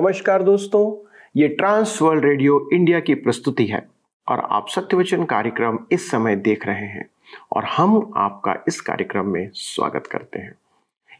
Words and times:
नमस्कार 0.00 0.42
दोस्तों, 0.42 1.12
ये 1.36 1.48
ट्रांस 1.48 1.98
वर्ल्ड 2.02 2.24
रेडियो 2.24 2.68
इंडिया 2.72 3.00
की 3.00 3.14
प्रस्तुति 3.14 3.66
है 3.66 3.88
और 4.28 4.38
आप 4.38 4.68
सत्यवचन 4.68 5.24
कार्यक्रम 5.24 5.78
इस 5.92 6.10
समय 6.10 6.36
देख 6.36 6.66
रहे 6.66 6.86
हैं 6.86 7.10
और 7.52 7.64
हम 7.64 8.12
आपका 8.16 8.64
इस 8.68 8.80
कार्यक्रम 8.80 9.26
में 9.26 9.50
स्वागत 9.54 10.06
करते 10.06 10.38
हैं। 10.38 10.54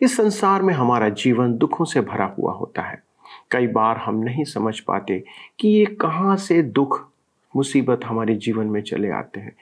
इस 0.02 0.16
संसार 0.16 0.62
में 0.62 0.74
हमारा 0.74 1.08
जीवन 1.08 1.54
दुखों 1.54 1.84
से 1.84 2.00
भरा 2.00 2.34
हुआ 2.38 2.52
होता 2.52 2.82
है। 2.82 3.02
कई 3.50 3.66
बार 3.66 3.96
हम 3.96 4.14
नहीं 4.14 4.44
समझ 4.44 4.80
पाते 4.80 5.24
कि 5.60 5.68
ये 5.68 5.86
कहाँ 5.86 6.36
से 6.36 6.62
दुख, 6.62 7.08
मुसीबत 7.56 8.00
हमारे 8.04 8.34
जीवन 8.34 8.66
में 8.66 8.82
चले 8.82 9.10
आते 9.10 9.40
हैं। 9.40 9.56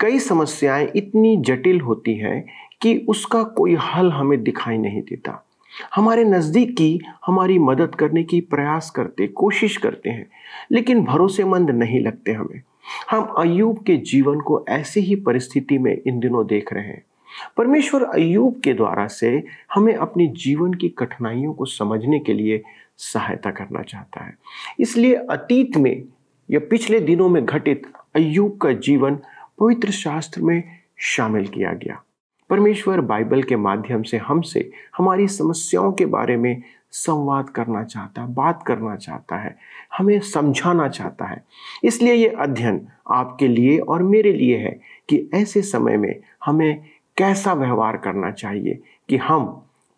कई 0.00 0.18
समस्याएँ 0.18 0.90
इतनी 0.96 1.36
जटिल 1.36 1.80
होती 1.80 2.14
हैं 2.14 2.48
कि 2.80 3.06
उसका 3.08 3.42
कोई 3.42 3.74
हल 3.74 4.12
हमें 4.12 4.42
दिखाई 4.42 4.78
नहीं 4.78 5.02
देता। 5.02 5.46
हमारे 5.94 6.24
नज़दीक 6.24 6.76
की 6.76 7.00
हमारी 7.26 7.58
मदद 7.58 7.94
करने 7.94 8.22
की 8.22 8.40
प्रयास 8.40 8.90
करते, 8.90 9.26
कोशिश 9.26 9.76
करते 9.76 10.10
हैं, 10.10 10.30
लेकिन 10.72 11.04
भरोसेमंद 11.04 11.70
नहीं 11.70 12.00
लगते 12.00 12.32
हमें। 12.32 12.62
हम 13.10 13.22
अयूब 13.24 13.84
के 13.84 13.96
जीवन 13.96 14.40
को 14.40 14.64
ऐसी 14.68 15.00
ही 15.00 15.16
परिस्थिति 15.16 15.78
में 15.78 16.02
इन 16.06 16.20
दिनों 16.20 16.46
देख 16.46 16.72
रहे 16.72 16.86
हैं। 16.86 17.02
परमेश्वर 17.56 18.02
अयूब 18.02 18.60
के 18.60 18.72
द्वारा 18.72 19.06
से 19.06 19.44
हमें 19.74 19.94
अपने 19.94 20.26
जीवन 20.26 20.74
की 20.74 20.88
कठिनाइयों 20.88 21.52
को 21.52 21.64
समझने 21.64 22.18
के 22.18 22.32
लिए 22.32 22.62
सहायता 22.96 23.50
करना 23.50 23.82
चाहता 23.82 24.24
है। 24.24 24.34
इसलिए 24.80 25.14
अतीत 25.14 25.76
में 25.76 26.02
या 26.50 26.60
पिछले 26.60 27.00
दिनों 27.00 27.28
में 27.28 27.44
घटित 27.44 27.82
अयूब 28.16 28.58
का 28.58 28.72
जीवन 28.72 29.14
पवित्र 29.60 29.90
शास्त्र 29.90 30.42
में 30.42 30.62
शामिल 30.98 31.46
किया 31.46 31.72
गया। 31.72 32.02
परमेश्वर 32.50 33.00
बाइबल 33.00 33.42
के 33.42 33.56
माध्यम 33.56 34.02
से 34.02 34.16
हमसे 34.16 34.70
हमारी 34.96 35.26
समस्याओं 35.28 35.92
के 35.92 36.06
बारे 36.06 36.36
में 36.36 36.62
संवाद 36.92 37.50
करना 37.50 37.82
चाहता 37.84 38.22
है 38.22 38.34
बात 38.34 38.62
करना 38.66 38.96
चाहता 38.96 39.36
है, 39.36 39.56
हमें 39.98 40.20
समझाना 40.20 40.88
चाहता 40.88 41.24
है। 41.24 41.44
इसलिए 41.84 42.14
ये 42.14 42.28
अध्ययन 42.28 42.80
आपके 43.10 43.48
लिए 43.48 43.78
और 43.78 44.02
मेरे 44.02 44.32
लिए 44.32 44.58
है 44.58 44.80
कि 45.08 45.30
ऐसे 45.34 45.62
समय 45.62 45.96
में 45.96 46.14
हमें 46.44 46.84
कैसा 47.16 47.52
व्यवहार 47.52 47.96
करना 47.96 48.30
चाहिए 48.30 48.82
कि 49.08 49.16
हम 49.16 49.46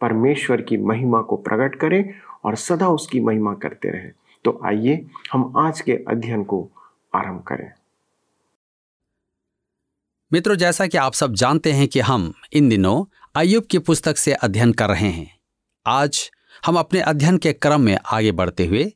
परमेश्वर 0.01 0.61
की 0.61 0.77
महिमा 0.77 1.21
को 1.23 1.37
प्रकट 1.37 1.75
करें 1.75 2.05
और 2.45 2.55
सदा 2.57 2.89
उसकी 2.89 3.21
महिमा 3.21 3.55
करते 3.55 3.89
रहें। 3.89 4.13
तो 4.45 4.61
आइए 4.65 5.05
हम 5.33 5.53
आज 5.57 5.81
के 5.81 5.93
अध्ययन 6.09 6.45
को 6.45 6.69
आरंभ 7.15 7.43
करें। 7.43 7.71
मित्रों, 10.33 10.55
जैसा 10.57 10.87
कि 10.87 10.99
आप 10.99 11.15
सब 11.15 11.35
जानते 11.35 11.73
हैं 11.73 11.87
कि 11.89 12.01
हम 12.01 12.33
इन 12.53 12.69
दिनों 12.69 13.05
अयुब 13.35 13.65
की 13.65 13.79
पुस्तक 13.79 14.17
से 14.17 14.33
अध्ययन 14.33 14.73
कर 14.73 14.89
रहे 14.89 15.09
हैं। 15.09 15.39
आज 15.87 16.31
हम 16.67 16.77
अपने 16.77 17.01
अध्ययन 17.01 17.39
के 17.39 17.53
क्रम 17.53 17.81
में 17.81 17.99
आगे 18.07 18.33
बढ़ते 18.33 18.67
हुए 18.67 18.93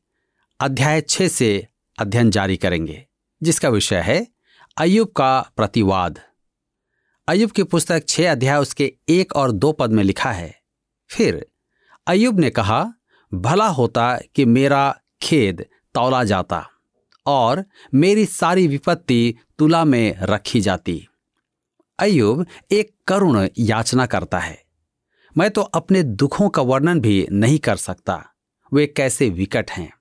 अध्याय 0.61 1.01
छ 1.01 1.23
से 1.23 1.67
अध्ययन 1.99 2.31
जारी 2.31 2.57
करेंगे, 2.57 3.07
जिसका 3.43 3.69
विषय 3.69 3.97
है 3.97 4.27
अयुब 4.77 5.09
का 5.09 5.41
प्रतिवाद। 5.57 6.19
अयुब 7.29 7.51
की 7.51 7.63
पुस्तक 7.63 8.09
छह 8.09 8.31
अध्याय 8.33 8.59
उसके 8.59 8.93
एक 9.09 9.37
और 9.37 9.53
दो 9.53 9.73
पद 9.73 9.93
में 9.93 10.03
लिखा 10.05 10.33
है। 10.33 10.55
फिर 11.11 11.47
अयुब 12.07 12.41
ने 12.41 12.51
कहा, 12.51 12.93
भला 13.35 13.67
होता 13.67 14.19
कि 14.35 14.45
मेरा 14.45 15.01
खेद 15.23 15.65
तौला 15.95 16.25
जाता 16.25 16.65
और 17.27 17.65
मेरी 17.95 18.27
सारी 18.27 18.67
विपत्ति 18.67 19.35
तुला 19.59 19.85
में 19.85 20.17
रखी 20.23 20.61
जाती। 20.61 21.07
अयुब 21.99 22.47
एक 22.71 22.95
करुण 23.07 23.49
याचना 23.59 24.07
करता 24.07 24.39
है। 24.39 24.63
मैं 25.39 25.51
तो 25.51 25.61
अपने 25.61 26.03
दुखों 26.03 26.49
का 26.49 26.63
वर्णन 26.63 27.01
भी 27.01 27.29
नहीं 27.33 27.59
कर 27.59 27.77
सकता। 27.77 28.25
वे 28.73 28.87
कैसे 28.87 29.31
विकट 29.31 29.71
हैं। 29.71 29.93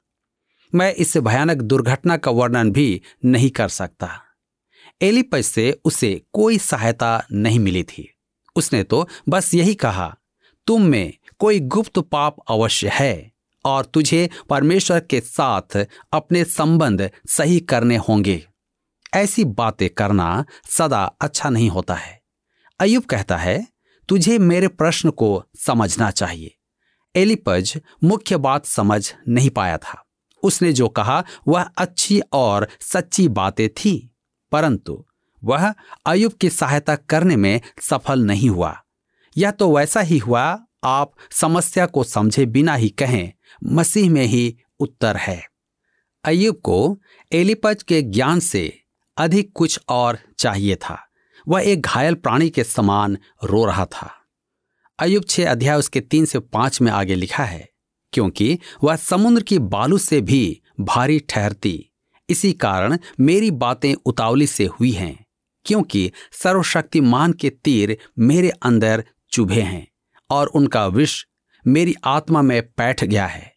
मैं 0.76 0.94
इस 0.94 1.18
भयानक 1.18 1.58
दुर्घटना 1.58 2.18
का 2.18 2.32
वर्णन 2.32 2.72
भी 2.72 3.02
नहीं 3.26 3.50
कर 3.50 3.68
सकता। 3.68 4.22
एलिपस 5.02 5.48
से 5.48 5.80
उसे 5.86 6.22
कोई 6.34 6.58
सहायता 6.58 7.26
नहीं 7.32 7.60
मिली 7.60 7.84
थी। 7.84 8.16
उसने 8.56 8.84
तो 8.84 9.08
बस 9.30 9.54
यही 9.54 9.76
कहा, 9.76 10.18
तुम 10.68 10.82
में 10.82 11.14
कोई 11.40 11.60
गुप्त 11.60 12.00
पाप 12.00 12.36
अवश्य 12.50 12.90
है 12.94 13.32
और 13.66 13.86
तुझे 13.86 14.30
परमेश्वर 14.50 15.00
के 15.00 15.20
साथ 15.20 15.86
अपने 16.12 16.44
संबंध 16.44 17.12
सही 17.28 17.60
करने 17.60 17.98
होंगे। 17.98 18.48
ऐसी 19.16 19.44
बातें 19.46 19.90
करना 19.90 20.46
सदा 20.70 21.04
अच्छा 21.22 21.50
नहीं 21.50 21.70
होता 21.70 21.96
है। 21.96 22.22
अयुब 22.80 23.04
कहता 23.04 23.38
है, 23.38 23.68
तुझे 24.10 24.38
मेरे 24.38 24.68
प्रश्न 24.68 25.10
को 25.10 25.44
समझना 25.56 26.12
चाहिए। 26.12 26.58
एलिपज 27.16 27.82
मुख्य 28.04 28.38
बात 28.38 28.66
समझ 28.66 29.14
नहीं 29.28 29.50
पाया 29.50 29.78
था। 29.78 30.06
उसने 30.44 30.74
जो 30.74 30.88
कहा, 30.88 31.24
वह 31.48 31.62
अच्छी 31.62 32.22
और 32.34 32.68
सच्ची 32.82 33.28
बातें 33.28 33.70
थी, 33.70 34.16
परंतु 34.52 35.06
वह 35.44 35.74
अयुब 36.06 36.34
की 36.34 36.50
सहायता 36.50 36.96
करने 36.96 37.36
में 37.36 37.62
सफल 37.82 38.20
नहीं 38.20 38.50
हुआ। 38.50 38.84
यह 39.38 39.52
तो 39.52 39.78
वैसा 39.78 40.00
ही 40.00 40.18
हुआ, 40.18 40.60
आप 40.84 41.14
समस्या 41.32 41.86
को 41.86 42.04
समझे 42.04 42.46
बिना 42.46 42.76
ही 42.76 42.90
कहें, 42.90 43.34
मसीह 43.64 44.10
में 44.10 44.26
ही 44.26 44.58
उत्तर 44.80 45.18
है। 45.18 45.48
अयुब 46.24 46.56
को 46.56 47.02
एलिपज 47.32 47.84
के 47.84 48.02
ज्ञान 48.02 48.40
से 48.40 48.82
अधिक 49.18 49.52
कुछ 49.56 49.80
और 49.90 50.18
चाहिए 50.40 50.76
था। 50.76 50.98
वह 51.48 51.62
एक 51.62 51.82
घायल 51.82 52.14
प्राणी 52.14 52.50
के 52.50 52.64
समान 52.64 53.18
रो 53.44 53.66
रहा 53.66 53.86
था। 53.86 54.10
अयुब 55.00 55.24
छह 55.30 55.52
अध्याय 55.52 55.78
उसके 55.78 56.02
तीन 56.02 56.26
से 56.26 56.40
पाँच 56.40 56.82
में 56.82 56.92
आगे 56.92 57.16
लिखा 57.16 57.44
है, 57.44 57.70
क्योंकि 58.14 58.60
वह 58.84 58.96
समुद्र 58.96 59.42
की 59.42 59.60
बालू 59.60 59.98
से 59.98 60.22
भी 60.22 60.62
भारी 60.80 61.20
ठहरती। 61.20 61.92
इसी 62.30 62.54
कारण 62.54 62.98
मेरी 63.20 63.52
बातें 63.52 63.94
उतावली 63.96 64.48
से 64.48 64.66
हुई 64.66 64.92
हैं, 64.92 65.26
क्योंकि 65.66 66.12
सर्वशक्तिमान 66.34 67.34
के 67.34 67.50
तीर 67.50 67.98
मेरे 68.20 68.50
अंदर 68.50 69.04
चुभे 69.32 69.62
हैं 69.62 69.88
और 70.30 70.48
उनका 70.48 70.86
विष 70.88 71.24
मेरी 71.66 71.96
आत्मा 72.06 72.42
में 72.42 72.62
बैठ 72.78 73.04
गया 73.04 73.26
है। 73.26 73.54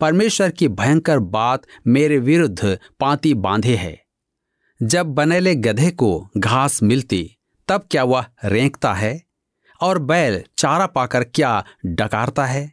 परमेश्वर 0.00 0.50
की 0.50 0.68
भयंकर 0.68 1.18
बात 1.18 1.66
मेरे 1.86 2.18
विरुद्ध 2.18 2.78
पांति 3.00 3.34
बांधे 3.34 3.74
है। 3.74 4.05
जब 4.82 5.06
बनेले 5.06 5.54
गधे 5.54 5.90
को 5.90 6.28
घास 6.36 6.82
मिलती, 6.82 7.36
तब 7.68 7.88
क्या 7.90 8.04
वह 8.04 8.26
रेंकता 8.44 8.94
है? 8.94 9.22
और 9.80 9.98
बैल 9.98 10.44
चारा 10.58 10.86
पाकर 10.86 11.24
क्या 11.24 11.64
डकारता 11.86 12.44
है? 12.44 12.72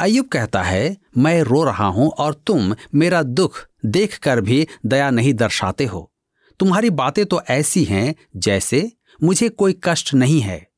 अयुब 0.00 0.28
कहता 0.28 0.62
है, 0.62 0.96
मैं 1.18 1.42
रो 1.42 1.64
रहा 1.64 1.86
हूँ 1.86 2.10
और 2.10 2.34
तुम 2.34 2.74
मेरा 2.94 3.22
दुख 3.22 3.66
देखकर 3.84 4.40
भी 4.40 4.68
दया 4.86 5.10
नहीं 5.10 5.34
दर्शाते 5.34 5.84
हो। 5.84 6.12
तुम्हारी 6.58 6.90
बातें 6.90 7.26
तो 7.26 7.40
ऐसी 7.48 7.84
हैं 7.84 8.14
जैसे 8.36 8.92
मुझे 9.22 9.48
कोई 9.48 9.80
कष्ट 9.84 10.14
नहीं 10.14 10.40
है। 10.40 10.68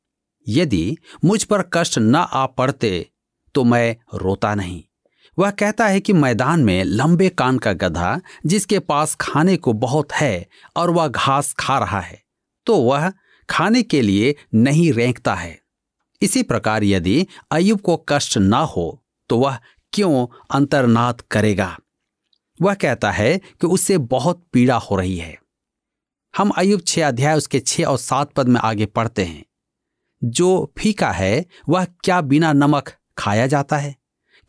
यदि 0.48 0.96
मुझ 1.24 1.44
पर 1.44 1.62
कष्ट 1.62 1.98
न 1.98 2.16
आ 2.16 2.46
पड़ते 2.46 3.10
तो 3.54 3.64
मैं 3.64 3.96
रोता 4.14 4.54
नहीं। 4.54 4.84
वह 5.38 5.50
कहता 5.50 5.86
है 5.86 6.00
कि 6.00 6.12
मैदान 6.12 6.64
में 6.64 6.82
लंबे 6.84 7.28
कान 7.28 7.58
का 7.58 7.72
गधा, 7.72 8.20
जिसके 8.46 8.78
पास 8.78 9.14
खाने 9.14 9.56
को 9.56 9.72
बहुत 9.74 10.12
है 10.12 10.46
और 10.76 10.90
वह 10.90 11.08
घास 11.08 11.52
खा 11.52 11.78
रहा 11.78 12.00
है 12.00 12.22
तो 12.66 12.76
वह 12.76 13.12
खाने 13.48 13.82
के 13.82 14.00
लिए 14.02 14.34
नहीं 14.54 14.92
रेंकता 14.92 15.34
है। 15.34 15.58
इसी 16.22 16.42
प्रकार 16.42 16.84
यदि 16.84 17.26
अयुब 17.50 17.80
को 17.80 17.96
कष्ट 18.08 18.36
ना 18.38 18.58
हो 18.58 19.04
तो 19.30 19.38
वह 19.38 19.58
क्यों 19.92 20.26
अंतर्नाद 20.50 21.20
करेगा? 21.20 21.76
वह 22.60 22.74
कहता 22.74 23.10
है 23.10 23.36
कि 23.38 23.66
उससे 23.66 23.98
बहुत 23.98 24.44
पीड़ा 24.52 24.76
हो 24.76 24.96
रही 24.96 25.16
है। 25.16 25.36
हम 26.34 26.50
अयुब 26.50 26.80
छह 26.86 27.06
अध्याय 27.08 27.36
उसके 27.36 27.60
छह 27.60 27.84
और 27.84 27.98
सात 27.98 28.32
पद 28.32 28.48
में 28.48 28.60
आगे 28.60 28.86
पढ़ते 28.86 29.24
हैं। 29.24 29.44
जो 30.22 30.72
फीका 30.78 31.10
है, 31.10 31.44
वह 31.68 31.84
क्या 32.04 32.20
बिना 32.20 32.52
नमक 32.52 32.92
खाया 33.18 33.46
जाता 33.46 33.76
है? 33.76 33.94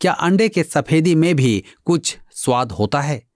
क्या 0.00 0.12
अंडे 0.12 0.48
के 0.48 0.62
सफेदी 0.62 1.14
में 1.14 1.36
भी 1.36 1.64
कुछ 1.84 2.18
स्वाद 2.30 2.72
होता 2.72 3.00
है? 3.00 3.26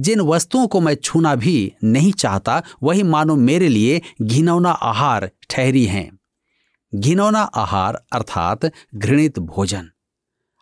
जिन 0.00 0.20
वस्तुओं 0.20 0.66
को 0.66 0.80
मैं 0.80 0.94
छूना 0.94 1.34
भी 1.34 1.72
नहीं 1.84 2.12
चाहता, 2.12 2.62
वही 2.82 3.02
मानो 3.02 3.36
मेरे 3.36 3.68
लिए 3.68 4.02
घिनौना 4.22 4.70
आहार 4.70 5.30
ठहरी 5.50 5.84
हैं। 5.84 6.18
घिनौना 6.94 7.42
आहार 7.42 8.04
अर्थात 8.12 8.60
घृणित 8.94 9.38
भोजन। 9.38 9.90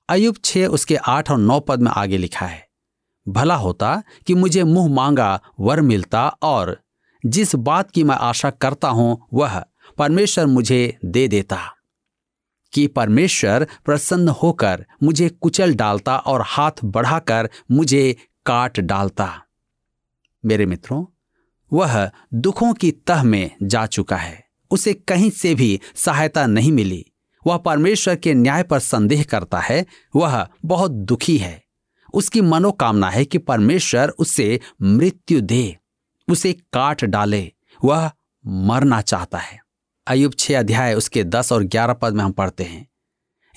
अयुब 0.08 0.37
छे 0.44 0.67
उसके 0.67 0.97
आठ 0.97 1.31
और 1.31 1.38
नौ 1.38 1.61
पद 1.61 1.82
में 1.82 1.91
आगे 1.91 2.17
लिखा 2.17 2.46
है। 2.46 2.69
भला 3.29 3.55
होता 3.55 4.03
कि 4.26 4.35
मुझे 4.35 4.64
मुँह 4.64 4.94
मांगा, 4.94 5.41
वर 5.61 5.81
मिलता 5.81 6.29
और 6.29 6.81
जिस 7.26 7.55
बात 7.55 7.91
की 7.91 8.05
मैं 8.05 8.17
आशा 8.17 8.50
करता 8.50 8.88
हूँ, 8.88 9.26
वह 9.35 9.64
परमेश्वर 9.99 10.46
मुझे 10.46 10.99
दे 11.05 11.29
देता। 11.29 11.76
कि 12.72 12.87
परमेश्वर 12.87 13.67
प्रसन्न 13.84 14.28
होकर 14.28 14.87
मुझे 15.02 15.28
कुचल 15.28 15.75
डालता 15.75 16.17
और 16.17 16.43
हाथ 16.46 16.72
बढ़ाकर 16.84 17.50
मुझे 17.70 18.17
काट 18.46 18.81
डालता। 18.81 19.43
मेरे 20.44 20.67
मित्रों, 20.67 21.06
वह 21.72 22.11
दुखों 22.34 22.75
की 22.75 22.90
तह 22.90 23.22
में 23.22 23.50
जा 23.62 23.87
चुका 23.87 24.17
है। 24.17 24.44
उसे 24.70 24.94
कहीं 24.94 25.31
से 25.31 25.55
भी 25.55 25.81
सहायता 25.94 26.46
नहीं 26.46 26.72
मिली। 26.72 27.06
वह 27.46 27.56
परमेश्वर 27.56 28.17
के 28.17 28.34
न्याय 28.34 28.62
पर 28.62 28.78
संदेह 28.78 29.22
करता 29.22 29.58
है। 29.58 29.87
वह 30.17 30.49
बहुत 30.64 30.90
दुखी 30.90 31.37
है। 31.37 31.64
उसकी 32.14 32.40
मनोकामना 32.40 33.11
है 33.11 33.25
कि 33.25 33.38
परमेश्वर 33.38 34.08
उसे 34.08 34.61
मृत्यु 34.82 35.40
दे, 35.40 35.76
उसे 36.28 36.52
काट 36.52 37.05
डाले। 37.05 37.52
वह 37.84 38.11
मरना 38.46 39.00
चाहता 39.00 39.38
है। 39.38 39.61
अयुब 40.11 40.33
छह 40.35 40.59
अध्याय 40.59 40.95
उसके 40.95 41.23
दस 41.25 41.53
और 41.53 41.65
ग्यारह 41.65 41.93
पद 41.93 42.15
में 42.15 42.23
हम 42.25 42.33
पढ़ते 42.33 42.65
हैं। 42.65 42.87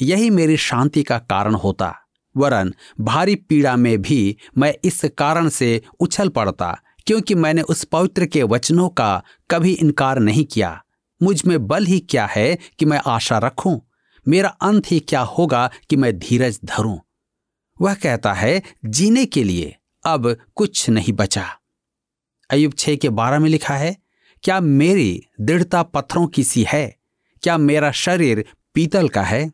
यही 0.02 0.30
मेरी 0.30 0.58
शांति 0.58 1.04
का 1.04 1.18
कारण 1.20 1.54
होता, 1.54 1.94
वरन 2.36 2.74
भारी 3.00 3.36
पीड़ा 3.36 3.76
में 3.76 4.02
भी 4.02 4.38
मैं 4.58 4.74
इस 4.84 5.02
कारण 5.18 5.50
से 5.50 5.82
उछल 6.00 6.30
पड़ता, 6.30 6.78
क्योंकि 7.08 7.36
मैंने 7.36 7.62
उस 7.62 7.84
पवित्र 7.84 8.26
के 8.26 8.44
वचनों 8.44 8.90
का 8.90 9.24
कभी 9.52 9.74
इनकार 9.74 10.20
नहीं 10.20 10.46
किया। 10.46 10.84
मुझमें 11.22 11.68
बल 11.68 11.86
ही 11.86 12.00
क्या 12.00 12.26
है 12.26 12.58
कि 12.80 12.86
मैं 12.86 13.02
आशा 13.06 13.38
रखूँ? 13.38 13.80
मेरा 14.26 14.50
अंत 14.50 14.92
ही 14.92 15.00
क्या 15.00 15.22
होगा 15.22 15.70
कि 15.90 15.96
मैं 15.96 16.18
धीरज 16.20 16.60
धरूं? 16.66 16.98
वह 17.82 17.94
कहता 17.94 18.34
है, 18.34 18.62
जीने 18.86 19.26
के 19.26 19.44
लिए 19.44 19.76
अब 20.06 20.36
कुछ 20.56 20.90
नहीं 20.90 21.14
बचा। 21.14 21.48
अयुब 22.50 22.74
छह 22.74 22.96
के 22.96 23.10
बारह 23.10 23.40
में 23.40 23.50
लिखा 23.50 23.76
है 23.76 24.03
क्या 24.44 24.60
मेरी 24.60 25.24
दृढ़ता 25.42 25.84
पत्थरों 25.84 26.28
की 26.28 26.44
सी 26.44 26.66
है? 26.70 26.96
क्या 27.42 27.58
मेरा 27.58 27.92
शरीर 27.92 28.46
पीतल 28.74 29.10
का 29.10 29.22
है? 29.22 29.52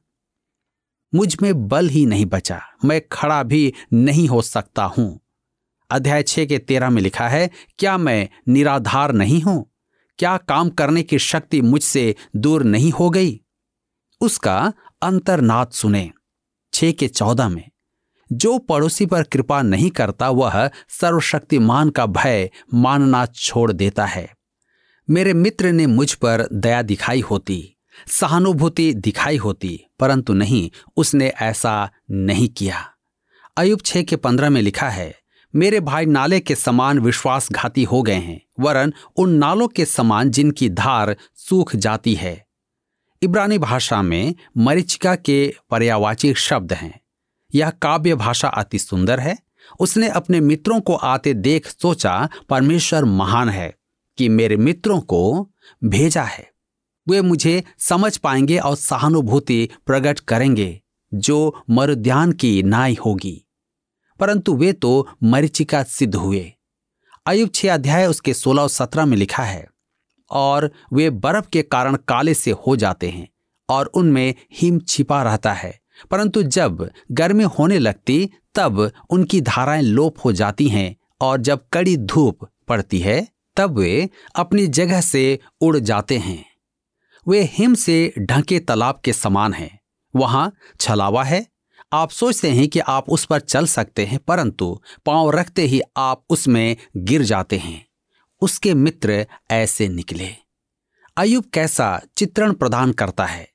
मुझमें 1.15 1.67
बल 1.67 1.89
ही 1.89 2.05
नहीं 2.05 2.25
बचा। 2.25 2.61
मैं 2.85 3.01
खड़ा 3.11 3.43
भी 3.43 3.73
नहीं 3.93 4.27
हो 4.27 4.41
सकता 4.41 4.83
हूँ। 4.83 5.19
अध्याय 5.91 6.23
छह 6.23 6.45
के 6.45 6.57
तेरह 6.57 6.89
में 6.89 7.01
लिखा 7.01 7.27
है, 7.27 7.49
क्या 7.79 7.97
मैं 7.97 8.29
निराधार 8.47 9.11
नहीं 9.11 9.41
हूँ? 9.41 9.71
क्या 10.19 10.37
काम 10.37 10.69
करने 10.69 11.03
की 11.03 11.19
शक्ति 11.19 11.61
मुझसे 11.61 12.15
दूर 12.35 12.63
नहीं 12.63 12.91
हो 12.91 13.09
गई? 13.09 13.41
उसका 14.21 14.73
अंतरनाद 15.01 15.71
सुने। 15.71 16.11
छह 16.73 16.91
के 16.91 17.07
चौदह 17.07 17.49
में, 17.49 17.69
जो 18.31 18.57
पड़ोसी 18.57 19.05
पर 19.05 19.23
कृपा 19.23 19.61
नहीं 19.61 19.89
करता, 19.89 20.29
वह 20.29 20.69
सर्वशक्तिमान 20.89 21.89
का 21.89 22.05
भय 22.05 22.49
मानना 22.73 23.25
छोड़ 23.25 23.71
देता 23.71 24.05
है। 24.05 24.38
मेरे 25.09 25.33
मित्र 25.33 25.71
ने 25.71 25.85
मुझ 25.85 26.13
पर 26.13 26.47
दया 26.53 26.81
दिखाई 26.81 27.19
होती, 27.19 27.75
सहानुभूति 28.07 28.93
दिखाई 28.93 29.37
होती, 29.37 29.85
परंतु 29.99 30.33
नहीं, 30.33 30.71
उसने 30.97 31.27
ऐसा 31.27 31.89
नहीं 32.11 32.49
किया। 32.49 32.85
अयुब 33.57 33.81
छह 33.85 34.01
के 34.01 34.15
पंद्रह 34.15 34.49
में 34.49 34.61
लिखा 34.61 34.89
है, 34.89 35.15
मेरे 35.55 35.79
भाई 35.79 36.05
नाले 36.05 36.39
के 36.39 36.55
समान 36.55 36.99
विश्वासघाती 36.99 37.83
हो 37.83 38.01
गए 38.03 38.13
हैं, 38.13 38.41
वरन 38.59 38.93
उन 39.15 39.29
नालों 39.29 39.67
के 39.67 39.85
समान 39.85 40.29
जिनकी 40.29 40.69
धार 40.69 41.15
सूख 41.35 41.75
जाती 41.75 42.15
है। 42.15 42.45
इब्रानी 43.21 43.57
भाषा 43.57 44.01
में 44.01 44.35
मरीचिका 44.57 45.15
के 45.15 45.53
पर्यावाची 45.69 46.33
शब्द 46.33 46.73
हैं। 46.73 46.99
यह 47.55 47.69
काव्य 47.69 48.15
भाषा 48.15 48.47
अति 48.47 48.79
सुंदर 48.79 49.19
है, 49.19 49.37
उसने 49.79 50.07
अपने 50.09 50.39
मित्रों 50.39 50.79
को 50.81 50.95
आते 50.95 51.33
देख 51.33 51.67
सोचा, 51.67 52.29
परमेश्वर 52.49 53.05
महान 53.05 53.49
है। 53.49 53.78
कि 54.19 54.29
मेरे 54.29 54.57
मित्रों 54.57 55.01
को 55.01 55.49
भेजा 55.83 56.23
है। 56.23 56.51
वे 57.09 57.21
मुझे 57.21 57.63
समझ 57.79 58.17
पाएँगे 58.17 58.57
और 58.57 58.75
सहानुभूति 58.75 59.69
प्रकट 59.85 60.19
करेंगे, 60.19 60.81
जो 61.13 61.63
मरुद्यान 61.69 62.31
की 62.31 62.63
नाई 62.63 62.97
होगी। 63.05 63.45
परंतु 64.19 64.53
वे 64.53 64.73
तो 64.73 65.07
मरीचिका 65.23 65.83
सिद्ध 65.83 66.15
हुए। 66.15 66.53
अयुब 67.25 67.49
छह 67.55 67.73
अध्याय 67.73 68.05
उसके 68.05 68.33
सोलह 68.33 68.61
और 68.61 68.69
सत्रह 68.69 69.05
में 69.05 69.17
लिखा 69.17 69.43
है, 69.43 69.67
और 70.31 70.71
वे 70.93 71.09
बर्फ़ 71.09 71.49
के 71.49 71.61
कारण 71.61 71.95
काले 71.95 72.33
से 72.33 72.51
हो 72.51 72.75
जाते 72.75 73.09
हैं, 73.09 73.29
और 73.69 73.85
उनमें 73.85 74.35
हिम 74.53 74.79
छिपा 74.79 75.23
रहता 75.23 75.53
है। 75.53 75.79
परंतु 76.11 76.43
जब 76.43 76.91
गर्मी 77.11 77.43
होने 77.43 77.79
लगती, 77.79 78.29
तब 78.55 78.91
उनकी 79.09 79.41
धाराएँ 79.41 79.81
लोप 79.81 80.15
हो 80.25 80.31
जाती 80.31 80.67
हैं, 80.67 80.97
और 81.21 81.41
जब 81.41 81.59
कड़ी 81.73 81.97
धूप 81.97 82.39
पड़ती 82.67 82.99
है 82.99 83.38
तब 83.59 83.77
वे 83.77 84.09
अपनी 84.35 84.67
जगह 84.67 85.01
से 85.01 85.39
उड़ 85.61 85.77
जाते 85.77 86.17
हैं। 86.17 86.45
वे 87.27 87.43
हिम 87.43 87.73
से 87.73 88.13
ढके 88.19 88.59
तालाब 88.59 89.01
के 89.05 89.13
समान 89.13 89.53
हैं। 89.53 89.79
वहाँ 90.15 90.53
छलावा 90.79 91.23
है। 91.23 91.47
आप 91.93 92.09
सोचते 92.09 92.49
हैं 92.49 92.67
कि 92.67 92.79
आप 92.79 93.09
उस 93.09 93.25
पर 93.25 93.39
चल 93.39 93.65
सकते 93.65 94.05
हैं, 94.05 94.19
परंतु 94.19 94.81
पाँव 95.05 95.31
रखते 95.31 95.61
ही 95.61 95.81
आप 95.97 96.23
उसमें 96.29 96.77
गिर 96.97 97.21
जाते 97.21 97.57
हैं। 97.57 97.87
उसके 98.41 98.73
मित्र 98.73 99.27
ऐसे 99.51 99.87
निकले। 99.87 100.35
अयुब 101.17 101.45
कैसा 101.53 102.01
चित्रण 102.17 102.53
प्रदान 102.53 102.91
करता 102.91 103.25
है। 103.25 103.51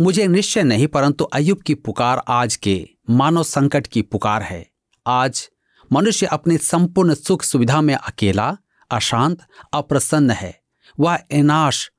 मुझे 0.00 0.26
निश्चय 0.26 0.62
नहीं, 0.62 0.86
परंतु 0.86 1.24
अयुब 1.24 1.58
की 1.58 1.74
पुकार 1.74 2.22
आज 2.28 2.56
के 2.56 2.88
मानव 3.10 3.42
संकट 3.42 3.86
की 3.86 4.02
पुकार 4.02 4.42
है। 4.42 4.70
आज 5.06 5.48
मनुष्य 5.92 6.26
अपने 6.26 6.58
संपूर्ण 6.58 7.14
सुख 7.14 7.42
सुविधा 7.42 7.80
में 7.80 7.94
अकेला 7.94 8.56
अशांत, 8.90 9.38
अप्रसन्न 9.72 10.30
है। 10.30 10.58
वह 10.98 11.18
एनाश 11.32 11.90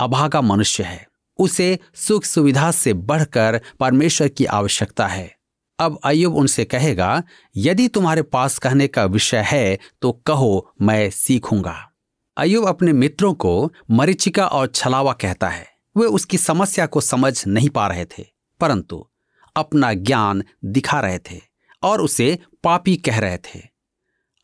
अभागा 0.00 0.40
मनुष्य 0.40 0.82
है। 0.82 1.06
उसे 1.38 1.78
सुख 1.96 2.24
सुविधा 2.24 2.70
से 2.70 2.92
बढ़कर 2.94 3.60
परमेश्वर 3.80 4.28
की 4.28 4.44
आवश्यकता 4.44 5.06
है। 5.06 5.34
अब 5.78 5.98
अयुब 6.04 6.36
उनसे 6.36 6.64
कहेगा, 6.64 7.22
यदि 7.56 7.88
तुम्हारे 7.88 8.22
पास 8.22 8.58
कहने 8.58 8.86
का 8.88 9.04
विषय 9.04 9.42
है 9.46 9.78
तो 10.02 10.12
कहो, 10.26 10.72
मैं 10.82 11.10
सीखूँगा। 11.10 11.76
अयुब 12.36 12.66
अपने 12.66 12.92
मित्रों 12.92 13.32
को 13.34 13.72
मरीचिका 13.90 14.46
और 14.46 14.66
छलावा 14.66 15.12
कहता 15.12 15.48
है। 15.48 15.66
वे 15.96 16.06
उसकी 16.06 16.38
समस्या 16.38 16.86
को 16.86 17.00
समझ 17.00 17.46
नहीं 17.46 17.68
पा 17.68 17.86
रहे 17.88 18.04
थे, 18.08 18.24
परंतु 18.60 19.04
अपना 19.56 19.92
ज्ञान 19.92 20.42
दिखा 20.64 21.00
रहे 21.00 21.18
थे 21.20 21.40
और 21.82 22.00
उसे 22.00 22.38
पापी 22.64 22.96
कह 22.96 23.18
रहे 23.18 23.38
थे। 23.38 23.73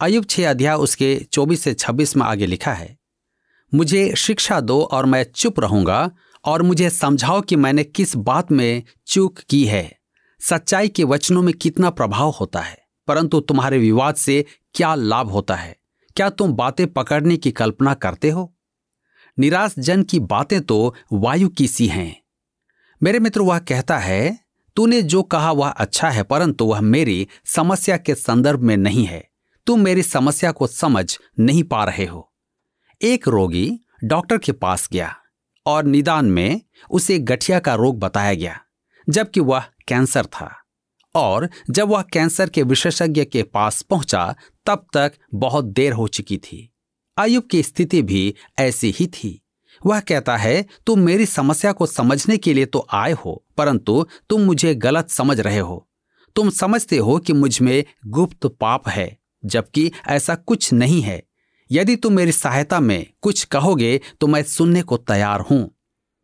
अयुब 0.01 0.25
छह 0.25 0.51
अध्याय 0.51 0.75
उसके 0.75 1.15
24 1.33 1.61
से 1.61 1.73
26 1.75 2.17
में 2.17 2.25
आगे 2.27 2.47
लिखा 2.47 2.73
है, 2.73 2.97
मुझे 3.73 4.15
शिक्षा 4.17 4.61
दो 4.61 4.81
और 4.83 5.07
मैं 5.07 5.25
चुप 5.25 5.61
रहूँगा 5.61 6.11
और 6.45 6.63
मुझे 6.63 6.91
समझाओ 6.91 7.41
कि 7.41 7.57
मैंने 7.57 7.85
किस 7.85 8.17
बात 8.17 8.53
में 8.53 8.83
चूक 9.07 9.39
की 9.41 9.65
है। 9.65 9.91
सच्चाई 10.41 10.89
के 10.89 11.05
वचनों 11.05 11.43
में 11.43 11.53
कितना 11.55 11.91
प्रभाव 11.91 12.31
होता 12.31 12.61
है, 12.61 12.79
परंतु 13.09 13.41
तुम्हारे 13.41 13.79
विवाद 13.79 14.15
से 14.15 14.45
क्या 14.75 14.95
लाभ 14.95 15.31
होता 15.31 15.55
है? 15.55 15.77
क्या 16.17 16.31
तुम 16.31 16.53
बातें 16.53 16.87
पकड़ने 16.87 17.37
की 17.37 17.51
कल्पना 17.51 17.95
करते 17.95 18.31
हो? 18.31 18.53
निराश 19.39 19.75
जन 19.79 20.03
की 20.03 20.21
बातें 20.21 20.61
तो 20.61 20.95
वायु 21.13 21.49
की 21.49 21.69
सी 21.69 21.87
हैं। 21.87 22.17
मेरे 23.01 23.19
मित्र 23.19 23.41
वह 23.41 23.59
कहता 23.59 23.99
है, 23.99 24.39
तूने 24.77 25.03
जो 25.03 25.23
कहा 25.23 25.53
वह 25.53 25.69
अच्छा 25.69 26.11
है, 26.11 26.23
परंतु 26.23 26.65
वह 26.65 26.81
मेरी 26.81 27.27
समस्या 27.47 27.97
के 27.97 28.15
संदर्भ 28.15 28.61
में 28.61 28.77
नहीं 28.77 29.05
है। 29.05 29.29
तुम 29.71 29.81
मेरी 29.81 30.03
समस्या 30.03 30.53
को 30.53 30.67
समझ 30.67 31.19
नहीं 31.41 31.63
पा 31.63 31.85
रहे 31.85 32.07
हो। 32.07 32.33
एक 33.03 33.29
रोगी 33.29 33.81
डॉक्टर 34.05 34.39
के 34.39 34.53
पास 34.53 34.89
गया 34.93 35.17
और 35.67 35.85
निदान 35.85 36.27
में 36.27 36.61
उसे 36.91 37.19
गठिया 37.19 37.59
का 37.59 37.75
रोग 37.75 37.99
बताया 37.99 38.35
गया, 38.35 38.61
जबकि 39.09 39.41
वह 39.41 39.65
कैंसर 39.89 40.27
था। 40.27 40.65
और 41.15 41.51
जब 41.71 41.89
वह 41.89 42.03
कैंसर 42.03 42.49
के 42.49 42.63
विशेषज्ञ 42.63 43.25
के 43.25 43.43
पास 43.43 43.83
पहुँचा, 43.83 44.35
तब 44.67 44.87
तक 44.95 45.13
बहुत 45.35 45.65
देर 45.65 45.93
हो 45.93 46.09
चुकी 46.09 46.37
थी। 46.37 46.75
आयुब 47.19 47.45
की 47.51 47.63
स्थिति 47.63 48.03
भी 48.03 48.35
ऐसी 48.59 48.91
ही 48.91 49.07
थी। 49.07 49.47
वह 49.87 50.01
कहता 50.01 50.37
है, 50.37 50.67
तुम 50.87 50.99
मेरी 50.99 51.27
समस्या 51.27 51.73
को 51.73 51.87
समझने 51.87 52.37
के 52.37 52.55
लिए 52.55 52.67
तो 52.67 52.87
आए 52.93 53.13
हो, 53.13 53.45
परंतु 53.57 54.07
तुम 54.29 54.41
मुझे 54.41 54.75
गलत 54.75 55.11
समझ 55.11 55.41
रहे 55.41 55.59
हो। 55.59 55.91
तुम 56.37 56.51
समझते 56.51 56.97
हो 56.97 57.19
कि 57.19 57.33
मुझमें 57.33 57.85
गुप्त 58.07 58.47
पाप 58.47 58.89
है 58.89 59.20
जबकि 59.45 59.93
ऐसा 60.09 60.35
कुछ 60.35 60.73
नहीं 60.73 61.03
है। 61.03 61.23
यदि 61.71 61.97
तुम 61.97 62.13
मेरी 62.13 62.33
सहायता 62.33 62.81
में 62.81 63.07
कुछ 63.23 63.45
कहोगे 63.45 64.01
तो 64.21 64.27
मैं 64.27 64.43
सुनने 64.43 64.83
को 64.83 64.97
तैयार 64.97 65.41
हूँ। 65.41 65.71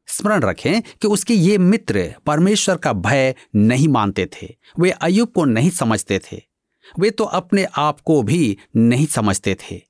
स्मरण 0.07 0.41
रखें 0.41 0.83
कि 0.83 1.09
उसके 1.09 1.35
ये 1.35 1.59
मित्र 1.59 2.15
परमेश्वर 2.27 2.77
का 2.77 2.93
भय 2.93 3.35
नहीं 3.57 3.89
मानते 3.89 4.27
थे। 4.27 4.57
वे 4.81 4.91
अयुब 4.91 5.33
को 5.33 5.45
नहीं 5.45 5.71
समझते 5.71 6.19
थे। 6.19 6.43
वे 6.99 7.11
तो 7.11 7.25
अपने 7.25 7.67
आप 7.77 8.01
को 8.01 8.23
भी 8.23 8.59
नहीं 8.77 9.07
समझते 9.07 9.55
थे। 9.55 9.81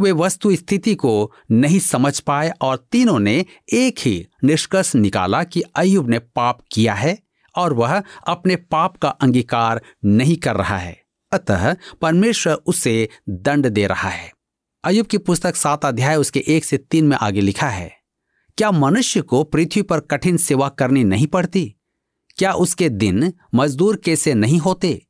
वे 0.00 0.12
वस्तु 0.12 0.56
स्थिति 0.56 0.94
को 0.94 1.32
नहीं 1.50 1.78
समझ 1.78 2.20
पाए 2.20 2.52
और 2.60 2.88
तीनों 2.92 3.18
ने 3.18 3.44
एक 3.72 3.98
ही 3.98 4.26
निष्कर्ष 4.44 4.94
निकाला 4.94 5.44
कि 5.44 5.62
अयुब 5.76 6.10
ने 6.10 6.18
पाप 6.18 6.60
किया 6.72 6.94
है 6.94 7.18
और 7.56 7.72
वह 7.72 8.02
अपने 8.26 8.56
पाप 8.56 8.96
का 8.96 9.08
अंगीकार 9.08 9.82
नहीं 10.04 10.36
कर 10.36 10.56
रहा 10.56 10.78
है। 10.78 11.01
अतः 11.32 11.74
परमेश्वर 12.02 12.54
उसे 12.54 13.08
दंड 13.28 13.66
दे 13.66 13.86
रहा 13.86 14.08
है। 14.08 14.30
अयुब 14.84 15.06
की 15.06 15.18
पुस्तक 15.18 15.56
सात 15.56 15.84
अध्याय 15.84 16.16
उसके 16.16 16.44
एक 16.46 16.64
से 16.64 16.76
तीन 16.78 17.06
में 17.06 17.16
आगे 17.16 17.40
लिखा 17.40 17.68
है, 17.68 17.90
क्या 18.58 18.70
मनुष्य 18.70 19.20
को 19.20 19.42
पृथ्वी 19.44 19.82
पर 19.82 20.00
कठिन 20.00 20.36
सेवा 20.36 20.68
करनी 20.68 21.04
नहीं 21.04 21.26
पड़ती? 21.26 21.74
क्या 22.36 22.52
उसके 22.52 22.88
दिन 22.88 23.32
मजदूर 23.54 23.96
कैसे 23.96 24.34
नहीं 24.34 24.58
होते? 24.58 25.06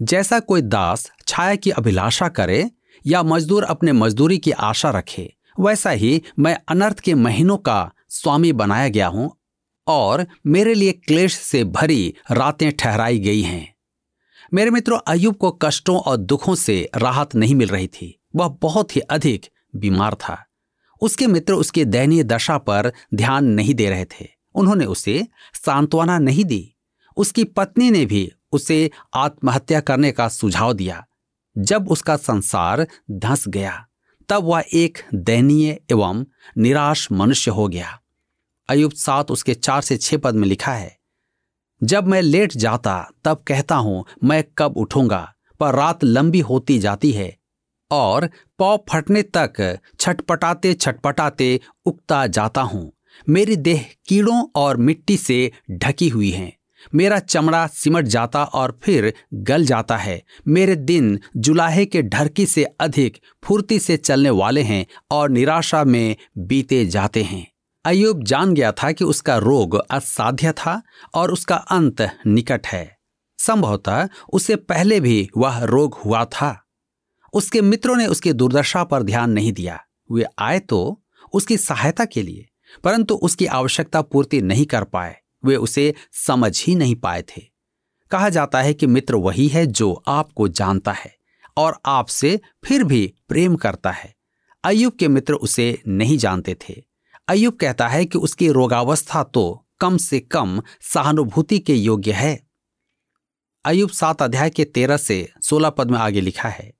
जैसा 0.00 0.38
कोई 0.40 0.62
दास 0.62 1.10
छाया 1.26 1.54
की 1.54 1.70
अभिलाषा 1.70 2.28
करे 2.28 2.70
या 3.06 3.22
मजदूर 3.22 3.64
अपने 3.64 3.92
मजदूरी 3.92 4.38
की 4.38 4.50
आशा 4.50 4.90
रखे, 4.90 5.32
वैसा 5.60 5.90
ही 5.90 6.22
मैं 6.38 6.56
अनर्थ 6.68 7.00
के 7.00 7.14
महीनों 7.14 7.56
का 7.56 7.92
स्वामी 8.08 8.52
बनाया 8.52 8.88
गया 8.88 9.06
हूँ 9.06 9.30
और 9.86 10.26
मेरे 10.46 10.74
लिए 10.74 10.92
क्लेश 10.92 11.34
से 11.34 11.64
भरी 11.64 12.14
रातें 12.30 12.70
ठहराई 12.76 13.18
गई 13.18 13.42
हैं। 13.42 13.71
मेरे 14.54 14.70
मित्रों 14.70 14.98
अयुब 15.06 15.36
को 15.36 15.50
कष्टों 15.50 15.98
और 15.98 16.16
दुखों 16.16 16.54
से 16.54 16.90
राहत 16.96 17.34
नहीं 17.34 17.54
मिल 17.54 17.68
रही 17.68 17.86
थी। 17.86 18.20
वह 18.36 18.48
बहुत 18.48 18.96
ही 18.96 19.00
अधिक 19.00 19.46
बीमार 19.76 20.14
था। 20.14 20.46
उसके 21.00 21.26
मित्र 21.26 21.52
उसकी 21.52 21.84
दयनीय 21.84 22.24
दशा 22.24 22.58
पर 22.58 22.92
ध्यान 23.14 23.44
नहीं 23.44 23.74
दे 23.74 23.90
रहे 23.90 24.04
थे। 24.04 24.28
उन्होंने 24.54 24.84
उसे 24.84 25.26
सांत्वना 25.54 26.18
नहीं 26.18 26.44
दी। 26.44 26.74
उसकी 27.16 27.44
पत्नी 27.44 27.90
ने 27.90 28.06
भी 28.06 28.32
उसे 28.52 28.90
आत्महत्या 29.14 29.80
करने 29.80 30.12
का 30.12 30.28
सुझाव 30.28 30.72
दिया। 30.72 31.06
जब 31.58 31.90
उसका 31.90 32.16
संसार 32.16 32.86
धंस 33.10 33.48
गया, 33.48 33.86
तब 34.28 34.44
वह 34.44 34.64
एक 34.72 34.98
दयनीय 35.14 35.70
एवं 35.90 36.24
निराश 36.58 37.08
मनुष्य 37.12 37.50
हो 37.50 37.68
गया। 37.68 38.00
अयुब 38.68 38.92
सात 38.92 39.30
उसके 39.30 39.54
चार 39.54 39.82
से 39.82 39.96
छह 39.96 40.16
पद 40.16 40.34
में 40.34 40.48
लिखा 40.48 40.72
है 40.72 41.01
जब 41.84 42.06
मैं 42.06 42.22
लेट 42.22 42.52
जाता, 42.52 43.10
तब 43.24 43.44
कहता 43.46 43.76
हूँ, 43.76 44.04
मैं 44.24 44.44
कब 44.58 44.76
उठूँगा? 44.76 45.32
पर 45.60 45.74
रात 45.74 46.04
लंबी 46.04 46.40
होती 46.40 46.78
जाती 46.78 47.12
है। 47.12 47.36
और 47.90 48.30
पौ 48.58 48.76
फटने 48.76 49.22
तक 49.22 49.78
छटपटाते 50.00 50.74
छटपटाते 50.74 51.60
उगता 51.86 52.26
जाता 52.26 52.62
हूँ। 52.62 52.92
मेरी 53.28 53.56
देह 53.56 53.86
कीड़ों 54.06 54.46
और 54.56 54.76
मिट्टी 54.76 55.16
से 55.16 55.52
ढकी 55.72 56.08
हुई 56.08 56.30
है। 56.30 56.56
मेरा 56.94 57.18
चमड़ा 57.18 57.66
सिमट 57.66 58.04
जाता 58.04 58.44
और 58.44 58.78
फिर 58.82 59.14
गल 59.34 59.64
जाता 59.64 59.96
है। 59.96 60.22
मेरे 60.48 60.76
दिन 60.76 61.20
जुलाहे 61.36 61.86
के 61.86 62.02
ढरकी 62.02 62.46
से 62.46 62.64
अधिक 62.64 63.18
फुर्ती 63.44 63.78
से 63.78 63.96
चलने 63.96 64.30
वाले 64.30 64.62
हैं 64.62 64.86
और 65.10 65.30
निराशा 65.30 65.84
में 65.84 66.16
बीते 66.38 66.86
जाते 66.86 67.22
हैं। 67.22 67.51
अयुब 67.84 68.22
जान 68.22 68.54
गया 68.54 68.72
था 68.72 68.92
कि 68.92 69.04
उसका 69.04 69.36
रोग 69.36 69.74
असाध्य 69.90 70.52
था 70.52 70.82
और 71.14 71.32
उसका 71.32 71.56
अंत 71.56 72.10
निकट 72.26 72.66
है। 72.66 72.96
संभवतः 73.38 74.08
उसे 74.32 74.56
पहले 74.56 75.00
भी 75.00 75.28
वह 75.36 75.64
रोग 75.64 75.94
हुआ 75.94 76.24
था। 76.24 76.64
उसके 77.32 77.60
मित्रों 77.60 77.96
ने 77.96 78.06
उसकी 78.06 78.32
दुर्दशा 78.32 78.84
पर 78.84 79.02
ध्यान 79.02 79.30
नहीं 79.30 79.52
दिया। 79.52 79.80
वे 80.12 80.24
आए 80.38 80.58
तो 80.58 81.02
उसकी 81.32 81.56
सहायता 81.56 82.04
के 82.04 82.22
लिए, 82.22 82.48
परंतु 82.84 83.14
उसकी 83.14 83.46
आवश्यकता 83.46 84.02
पूर्ति 84.02 84.40
नहीं 84.42 84.66
कर 84.66 84.84
पाए। 84.84 85.16
वे 85.44 85.56
उसे 85.56 85.94
समझ 86.12 86.64
ही 86.64 86.74
नहीं 86.74 86.96
पाए 86.96 87.22
थे। 87.22 87.42
कहा 88.10 88.28
जाता 88.28 88.60
है 88.60 88.74
कि 88.74 88.86
मित्र 88.86 89.14
वही 89.14 89.48
है 89.48 89.66
जो 89.66 90.02
आपको 90.06 90.48
जानता 90.48 90.92
है 90.92 91.14
और 91.56 91.78
आपसे 91.86 92.40
फिर 92.64 92.84
भी 92.84 93.14
प्रेम 93.28 93.56
करता 93.56 93.90
है। 93.90 94.14
अयुब 94.64 94.92
के 94.92 95.08
मित्र 95.08 95.34
उसे 95.34 95.82
नहीं 95.88 96.18
जानते 96.18 96.56
थे। 96.68 96.91
अयुब 97.28 97.56
कहता 97.56 97.86
है 97.88 98.04
कि 98.04 98.18
उसकी 98.18 98.48
रोगावस्था 98.48 99.22
तो 99.24 99.42
कम 99.80 99.96
से 99.96 100.20
कम 100.20 100.60
सहानुभूति 100.82 101.58
के 101.58 101.74
योग्य 101.74 102.12
है। 102.12 102.38
अयुब 103.64 103.90
सात 103.90 104.22
अध्याय 104.22 104.50
के 104.50 104.64
तेरह 104.64 104.96
से 104.96 105.28
सोलह 105.42 105.70
पद 105.70 105.90
में 105.90 105.98
आगे 105.98 106.20
लिखा 106.20 106.48
है, 106.48 106.72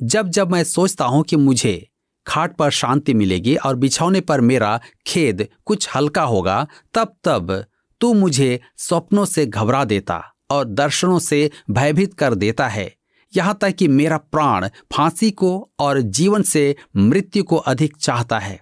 जब 0.00 0.28
जब 0.28 0.52
मैं 0.52 0.62
सोचता 0.64 1.04
हूँ 1.04 1.22
कि 1.22 1.36
मुझे 1.36 1.86
खाट 2.26 2.56
पर 2.56 2.70
शांति 2.70 3.14
मिलेगी 3.14 3.56
और 3.56 3.76
बिछौने 3.76 4.20
पर 4.20 4.40
मेरा 4.42 4.78
खेद 5.06 5.46
कुछ 5.66 5.88
हल्का 5.94 6.22
होगा, 6.22 6.66
तब 6.94 7.16
तब 7.24 7.64
तू 8.00 8.12
मुझे 8.14 8.60
स्वप्नों 8.78 9.24
से 9.24 9.46
घबरा 9.46 9.84
देता 9.84 10.22
और 10.50 10.64
दर्शनों 10.64 11.18
से 11.18 11.50
भयभीत 11.70 12.14
कर 12.14 12.34
देता 12.36 12.68
है। 12.68 12.90
यहाँ 13.32 13.58
तक 13.60 13.70
कि 13.70 13.88
मेरा 13.88 14.16
प्राण 14.16 14.68
फांसी 14.92 15.30
को 15.30 15.70
और 15.80 16.00
जीवन 16.00 16.42
से 16.44 16.74
मृत्यु 16.96 17.44
को 17.44 17.56
अधिक 17.56 17.96
चाहता 17.96 18.38
है। 18.38 18.60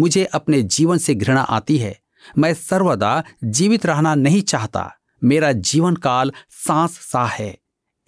मुझे 0.00 0.24
अपने 0.24 0.62
जीवन 0.62 0.98
से 0.98 1.14
घृणा 1.14 1.42
आती 1.42 1.76
है। 1.78 1.98
मैं 2.38 2.52
सर्वदा 2.54 3.22
जीवित 3.44 3.86
रहना 3.86 4.14
नहीं 4.14 4.42
चाहता। 4.42 4.90
मेरा 5.22 5.52
जीवन 5.52 5.96
काल 5.96 6.32
सांस 6.50 6.98
सा 7.02 7.24
है, 7.24 7.56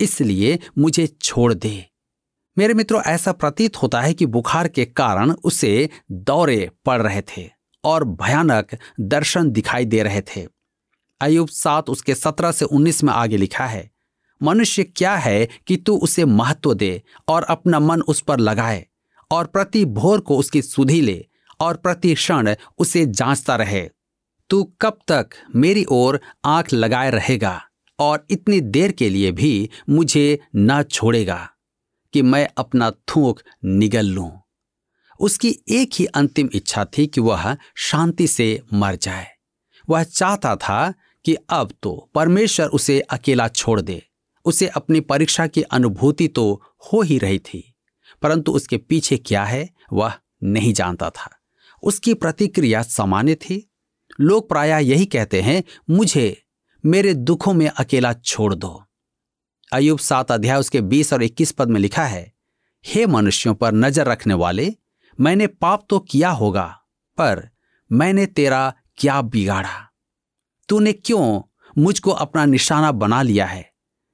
इसलिए 0.01 0.59
मुझे 0.79 1.07
छोड़ 1.07 1.53
दे। 1.55 1.85
मेरे 2.57 2.75
मित्रों, 2.75 3.01
ऐसा 3.03 3.33
प्रतीत 3.33 3.77
होता 3.77 4.01
है 4.01 4.15
कि 4.15 4.27
बुखार 4.27 4.69
के 4.69 4.85
कारण 4.85 5.31
उसे 5.45 5.89
दौरे 6.11 6.71
पड़ 6.85 7.01
रहे 7.03 7.23
थे 7.29 7.49
और 7.85 8.05
भयानक 8.05 8.77
दर्शन 9.01 9.51
दिखाई 9.51 9.85
दे 9.85 10.03
रहे 10.03 10.21
थे। 10.27 10.47
अयुब 11.21 11.49
सात 11.49 11.91
उसके 11.91 12.15
सत्रह 12.15 12.53
से 12.53 12.65
उन्नीस 12.65 13.03
में 13.05 13.13
आगे 13.13 13.37
लिखा 13.37 13.67
है, 13.67 13.91
मनुष्य 14.41 14.85
क्या 14.85 15.17
है 15.17 15.49
कि 15.67 15.77
तू 15.77 15.97
उसे 15.97 16.25
महत्व 16.25 16.75
दे 16.75 17.03
और 17.29 17.43
अपना 17.43 17.79
मन 17.79 18.01
उस 18.03 18.21
पर 18.21 18.39
लगाए 18.39 18.87
और 19.31 19.47
प्रति 19.47 19.85
भोर 19.85 20.21
को 20.21 20.37
उसकी 20.37 20.63
सुधी 20.63 21.01
ले 21.01 21.25
और 21.63 21.77
प्रति 21.77 22.15
क्षण 22.15 22.55
उसे 22.79 23.05
जांचता 23.09 23.57
रहे। 23.57 23.89
तू 24.51 24.63
कब 24.81 24.99
तक 25.09 25.31
मेरी 25.57 25.85
ओर 25.91 26.21
आँख 26.45 26.73
लगाए 26.73 27.11
रहेगा 27.11 27.61
और 27.99 28.27
इतनी 28.31 28.61
देर 28.61 28.93
के 28.93 29.09
लिए 29.09 29.33
भी 29.33 29.69
मुझे 29.89 30.39
न 30.57 30.83
छोड़ेगा 30.83 31.49
कि 32.15 32.23
मैं 32.23 32.47
अपना 32.59 32.91
थूक 32.91 33.41
निगल 33.65 34.07
लूँ। 34.07 34.31
उसकी 35.21 35.57
एक 35.71 35.91
ही 35.95 36.05
अंतिम 36.07 36.49
इच्छा 36.55 36.85
थी 36.95 37.07
कि 37.07 37.21
वह 37.21 37.57
शांति 37.81 38.27
से 38.27 38.61
मर 38.75 38.97
जाए। 38.97 39.27
वह 39.89 40.03
चाहता 40.05 40.55
था 40.57 40.93
कि 41.25 41.35
अब 41.51 41.73
तो 41.83 41.93
परमेश्वर 42.15 42.67
उसे 42.69 42.99
अकेला 43.01 43.47
छोड़ 43.49 43.81
दे। 43.81 44.03
उसे 44.45 44.67
अपनी 44.69 45.01
परीक्षा 45.03 45.47
की 45.47 45.63
अनुभूति 45.63 46.27
तो 46.29 46.45
हो 46.85 47.01
ही 47.03 47.19
रही 47.19 47.39
थी, 47.39 47.63
परंतु 48.23 48.53
उसके 48.53 48.77
पीछे 48.79 49.17
क्या 49.19 49.45
है 49.45 49.69
वह 49.93 50.15
नहीं 50.45 50.73
जानता 50.73 51.11
था। 51.11 51.31
उसकी 51.83 52.15
प्रतिक्रिया 52.15 52.83
सामान्य 52.83 53.35
थी। 53.35 53.71
लोग 54.21 54.49
प्राय 54.49 54.85
यही 54.85 55.07
कहते 55.07 55.43
हैं, 55.43 55.63
मुझे, 55.91 56.43
मेरे 56.85 57.15
दुखों 57.15 57.55
में 57.55 57.69
अकेला 57.69 58.13
छोड़ 58.13 58.55
दो। 58.55 58.83
अयुब 59.73 59.99
सात 59.99 60.33
अध्याय 60.33 60.59
उसके 60.59 60.81
बीस 60.81 61.13
और 61.13 61.23
इक्कीस 61.23 61.53
पद 61.53 61.69
में 61.69 61.81
लिखा 61.81 62.05
है, 62.05 62.33
हे 62.87 63.07
मनुष्यों 63.07 63.55
पर 63.55 63.73
नज़र 63.73 64.07
रखने 64.07 64.35
वाले, 64.35 64.75
मैंने 65.21 65.47
पाप 65.47 65.87
तो 65.91 65.99
किया 65.99 66.31
होगा, 66.31 66.65
पर 67.19 67.49
मैंने 67.93 68.27
तेरा 68.27 68.75
क्या 68.97 69.23
बिगाड़ा? 69.23 69.93
तूने 70.69 70.93
क्यों 70.93 71.43
मुझको 71.79 72.11
अपना 72.11 72.45
निशाना 72.45 72.93
बना 72.93 73.23
लिया 73.23 73.47
है? 73.47 73.73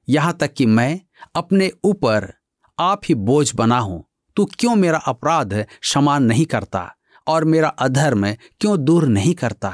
यहाँ 0.09 0.37
तक 0.41 0.53
कि 0.53 0.67
मैं 0.67 1.01
अपने 1.35 1.71
ऊपर 1.85 2.33
आप 2.79 3.01
ही 3.05 3.15
बोझ 3.15 3.55
बना 3.55 3.79
हूँ। 3.79 4.05
तू 4.37 4.45
क्यों 4.45 4.75
मेरा 4.77 4.99
अपराध 4.99 5.55
क्षमा 5.81 6.19
नहीं 6.19 6.47
करता? 6.47 6.95
और 7.29 7.45
मेरा 7.45 7.69
अधर्म 7.69 8.33
क्यों 8.33 8.79
दूर 8.85 9.07
नहीं 9.07 9.35
करता? 9.35 9.73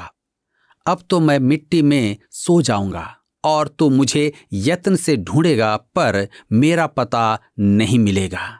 अब 0.85 1.03
तो 1.09 1.19
मैं 1.19 1.39
मिट्टी 1.39 1.81
में 1.81 2.17
सो 2.31 2.61
जाऊँगा 2.61 3.15
और 3.43 3.67
तो 3.69 3.89
मुझे 3.89 4.31
यत्न 4.53 4.95
से 4.95 5.15
ढूंढेगा, 5.17 5.75
पर 5.77 6.27
मेरा 6.51 6.87
पता 6.87 7.39
नहीं 7.59 7.99
मिलेगा। 7.99 8.59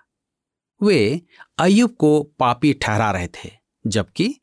वे 0.81 1.21
अयुब 1.57 1.95
को 1.95 2.21
पापी 2.39 2.73
ठहरा 2.73 3.11
रहे 3.11 3.27
थे, 3.27 3.51
जबकि 3.87 4.33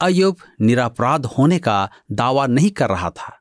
अयुब 0.00 0.36
निरापराध 0.60 1.26
होने 1.26 1.58
का 1.58 1.88
दावा 2.12 2.46
नहीं 2.46 2.70
कर 2.70 2.88
रहा 2.88 3.10
था। 3.10 3.36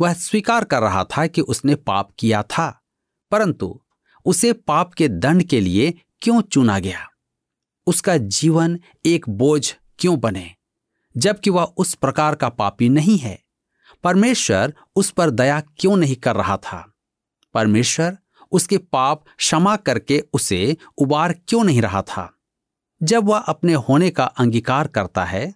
वह 0.00 0.12
स्वीकार 0.12 0.64
कर 0.64 0.80
रहा 0.80 1.04
था 1.06 1.26
कि 1.26 1.40
उसने 1.40 1.74
पाप 1.74 2.10
किया 2.18 2.42
था, 2.42 2.70
परंतु 3.30 3.80
उसे 4.24 4.52
पाप 4.52 4.92
के 4.92 5.08
दंड 5.08 5.42
के 5.42 5.60
लिए 5.60 5.92
क्यों 6.22 6.40
चुना 6.42 6.78
गया? 6.78 7.08
उसका 7.86 8.16
जीवन 8.16 8.78
एक 9.06 9.28
बोझ 9.28 9.74
क्यों 9.98 10.20
बने? 10.20 10.54
जबकि 11.16 11.50
वह 11.50 11.62
उस 11.62 11.94
प्रकार 11.94 12.34
का 12.34 12.48
पापी 12.48 12.88
नहीं 12.88 13.18
है। 13.18 13.44
परमेश्वर 14.04 14.74
उस 14.96 15.10
पर 15.10 15.30
दया 15.30 15.60
क्यों 15.60 15.96
नहीं 15.96 16.16
कर 16.16 16.36
रहा 16.36 16.56
था? 16.56 16.94
परमेश्वर 17.54 18.18
उसके 18.52 18.78
पाप 18.78 19.24
क्षमा 19.38 19.76
करके 19.76 20.24
उसे 20.32 20.76
उबार 20.98 21.32
क्यों 21.32 21.64
नहीं 21.64 21.82
रहा 21.82 22.02
था? 22.02 22.38
जब 23.02 23.24
वह 23.24 23.38
अपने 23.38 23.72
होने 23.72 24.10
का 24.10 24.24
अंगीकार 24.24 24.86
करता 24.86 25.24
है 25.24 25.54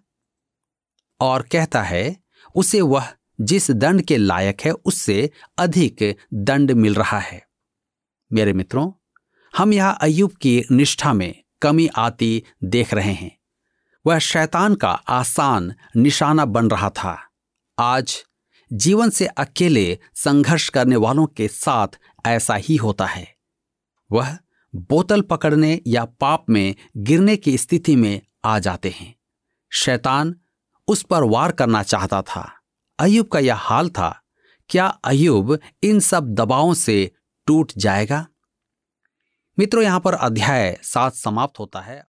और 1.20 1.42
कहता 1.42 1.82
है, 1.82 2.16
उसे 2.54 2.80
वह 2.80 3.12
जिस 3.40 3.70
दंड 3.70 4.02
के 4.02 4.16
लायक 4.16 4.60
है, 4.60 4.70
उससे 4.70 5.30
अधिक 5.58 6.16
दंड 6.34 6.70
मिल 6.70 6.94
रहा 6.94 7.18
है। 7.18 7.46
मेरे 8.32 8.52
मित्रों, 8.52 8.92
हम 9.56 9.72
यहाँ 9.72 9.98
अयुब 10.00 10.32
की 10.32 10.62
निष्ठा 10.72 11.12
में 11.12 11.42
कमी 11.62 11.86
आती 11.86 12.42
देख 12.64 12.94
रहे 12.94 13.12
हैं। 13.12 13.41
वह 14.06 14.18
शैतान 14.18 14.74
का 14.74 14.90
आसान 14.90 15.74
निशाना 15.96 16.44
बन 16.44 16.70
रहा 16.70 16.90
था। 16.90 17.28
आज 17.78 18.24
जीवन 18.72 19.10
से 19.10 19.26
अकेले 19.26 19.98
संघर्ष 20.14 20.68
करने 20.68 20.96
वालों 20.96 21.26
के 21.26 21.48
साथ 21.48 21.88
ऐसा 22.26 22.54
ही 22.54 22.76
होता 22.76 23.06
है। 23.06 23.34
वह 24.12 24.38
बोतल 24.74 25.20
पकड़ने 25.20 25.80
या 25.86 26.04
पाप 26.04 26.44
में 26.50 26.74
गिरने 26.96 27.36
की 27.36 27.58
स्थिति 27.58 27.96
में 27.96 28.20
आ 28.44 28.58
जाते 28.58 28.90
हैं। 28.90 29.14
शैतान 29.72 30.34
उस 30.88 31.02
पर 31.02 31.22
वार 31.22 31.52
करना 31.52 31.82
चाहता 31.82 32.22
था। 32.22 32.52
अयुब 32.98 33.26
का 33.26 33.38
यह 33.38 33.56
हाल 33.56 33.88
था, 33.88 34.22
क्या 34.68 34.86
अयुब 34.86 35.58
इन 35.82 36.00
सब 36.00 36.34
दबावों 36.34 36.74
से 36.74 37.10
टूट 37.46 37.72
जाएगा? 37.76 38.26
मित्रों, 39.58 39.84
यहाँ 39.84 40.00
पर 40.00 40.14
अध्याय 40.14 40.80
सात 40.82 41.14
समाप्त 41.14 41.58
होता 41.58 41.80
है। 41.80 42.11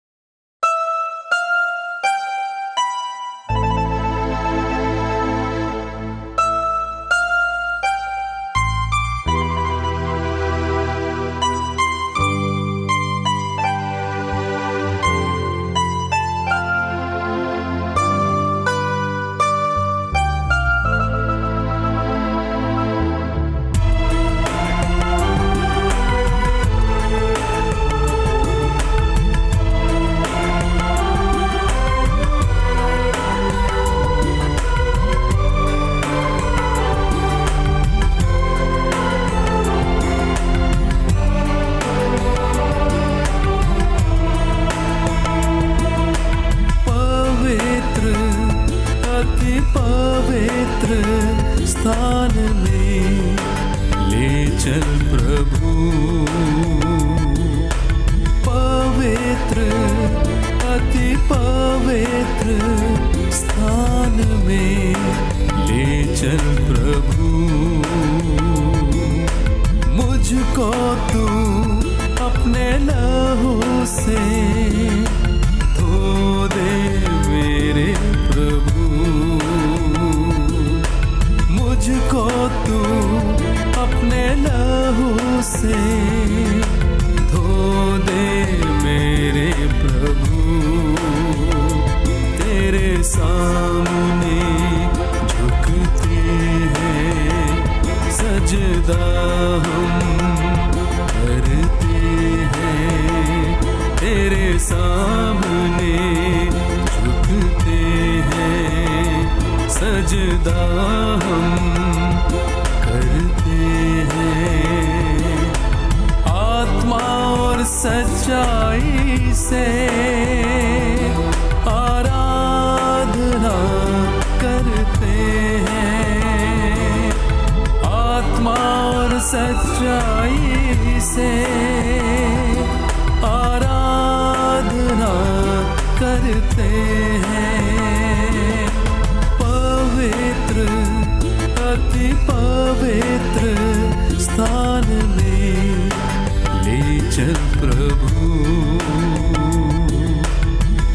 चल 147.17 147.35
प्रभु। 147.35 148.09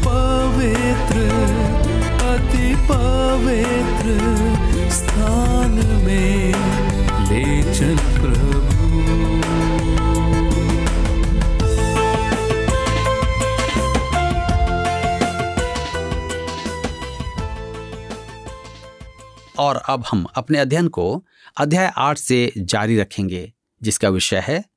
पवित्र, 0.04 1.24
अति 2.24 2.74
पवित्र 2.90 4.18
स्थान 4.90 5.70
में 6.04 6.54
ले 7.28 7.74
चल 7.74 7.96
प्रभु। 7.96 8.62
और 19.58 19.76
अब 19.76 20.04
हम 20.10 20.26
अपने 20.34 20.58
अध्ययन 20.58 20.88
को 20.88 21.24
अध्याय 21.56 21.92
आठ 21.96 22.18
से 22.18 22.52
जारी 22.58 23.00
रखेंगे, 23.00 23.52
जिसका 23.82 24.08
विषय 24.08 24.44
है 24.46 24.71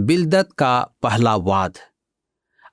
बिलदत 0.00 0.48
का 0.58 0.90
पहला 1.02 1.36
वाद। 1.36 1.78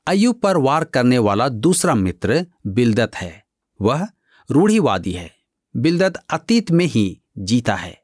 अयुब 0.08 0.40
पर 0.40 0.58
वार 0.58 0.84
करने 0.84 1.18
वाला 1.18 1.50
दूसरा 1.50 1.96
मित्र 1.96 2.46
बिलदत 2.68 3.16
है। 3.16 3.46
वह 3.82 4.08
रूढ़ीवादी 4.52 5.12
है। 5.12 5.32
बिलदत 5.78 6.14
अतीत 6.30 6.72
में 6.72 6.86
ही 6.86 7.22
जीता 7.38 7.76
है। 7.76 8.02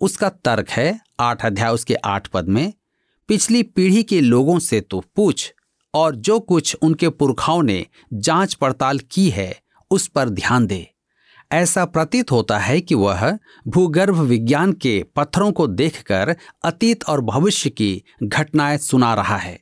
उसका 0.00 0.28
तर्क 0.28 0.70
है 0.70 1.00
आठ 1.20 1.46
अध्याय 1.46 1.70
उसके 1.70 1.94
आठ 1.94 2.28
पद 2.28 2.48
में, 2.48 2.72
पिछली 3.28 3.62
पीढ़ी 3.62 4.02
के 4.02 4.20
लोगों 4.20 4.58
से 4.58 4.80
तो 4.80 5.04
पूछ 5.16 5.54
और 5.94 6.16
जो 6.16 6.40
कुछ 6.40 6.76
उनके 6.82 7.08
पुरखाओं 7.08 7.62
ने 7.62 7.86
जाँच 8.12 8.54
पड़ताल 8.54 8.98
की 8.98 9.30
है 9.30 9.62
उस 9.90 10.08
पर 10.08 10.28
ध्यान 10.28 10.66
दे। 10.66 10.91
ऐसा 11.52 11.84
प्रतीत 11.84 12.30
होता 12.32 12.58
है 12.58 12.80
कि 12.80 12.94
वह 12.94 13.38
भूगर्भ 13.68 14.18
विज्ञान 14.18 14.72
के 14.72 15.04
पत्थरों 15.16 15.52
को 15.52 15.66
देखकर 15.66 16.36
अतीत 16.64 17.04
और 17.04 17.20
भविष्य 17.20 17.70
की 17.70 18.02
घटनाएँ 18.22 18.78
सुना 18.78 19.14
रहा 19.14 19.36
है। 19.36 19.60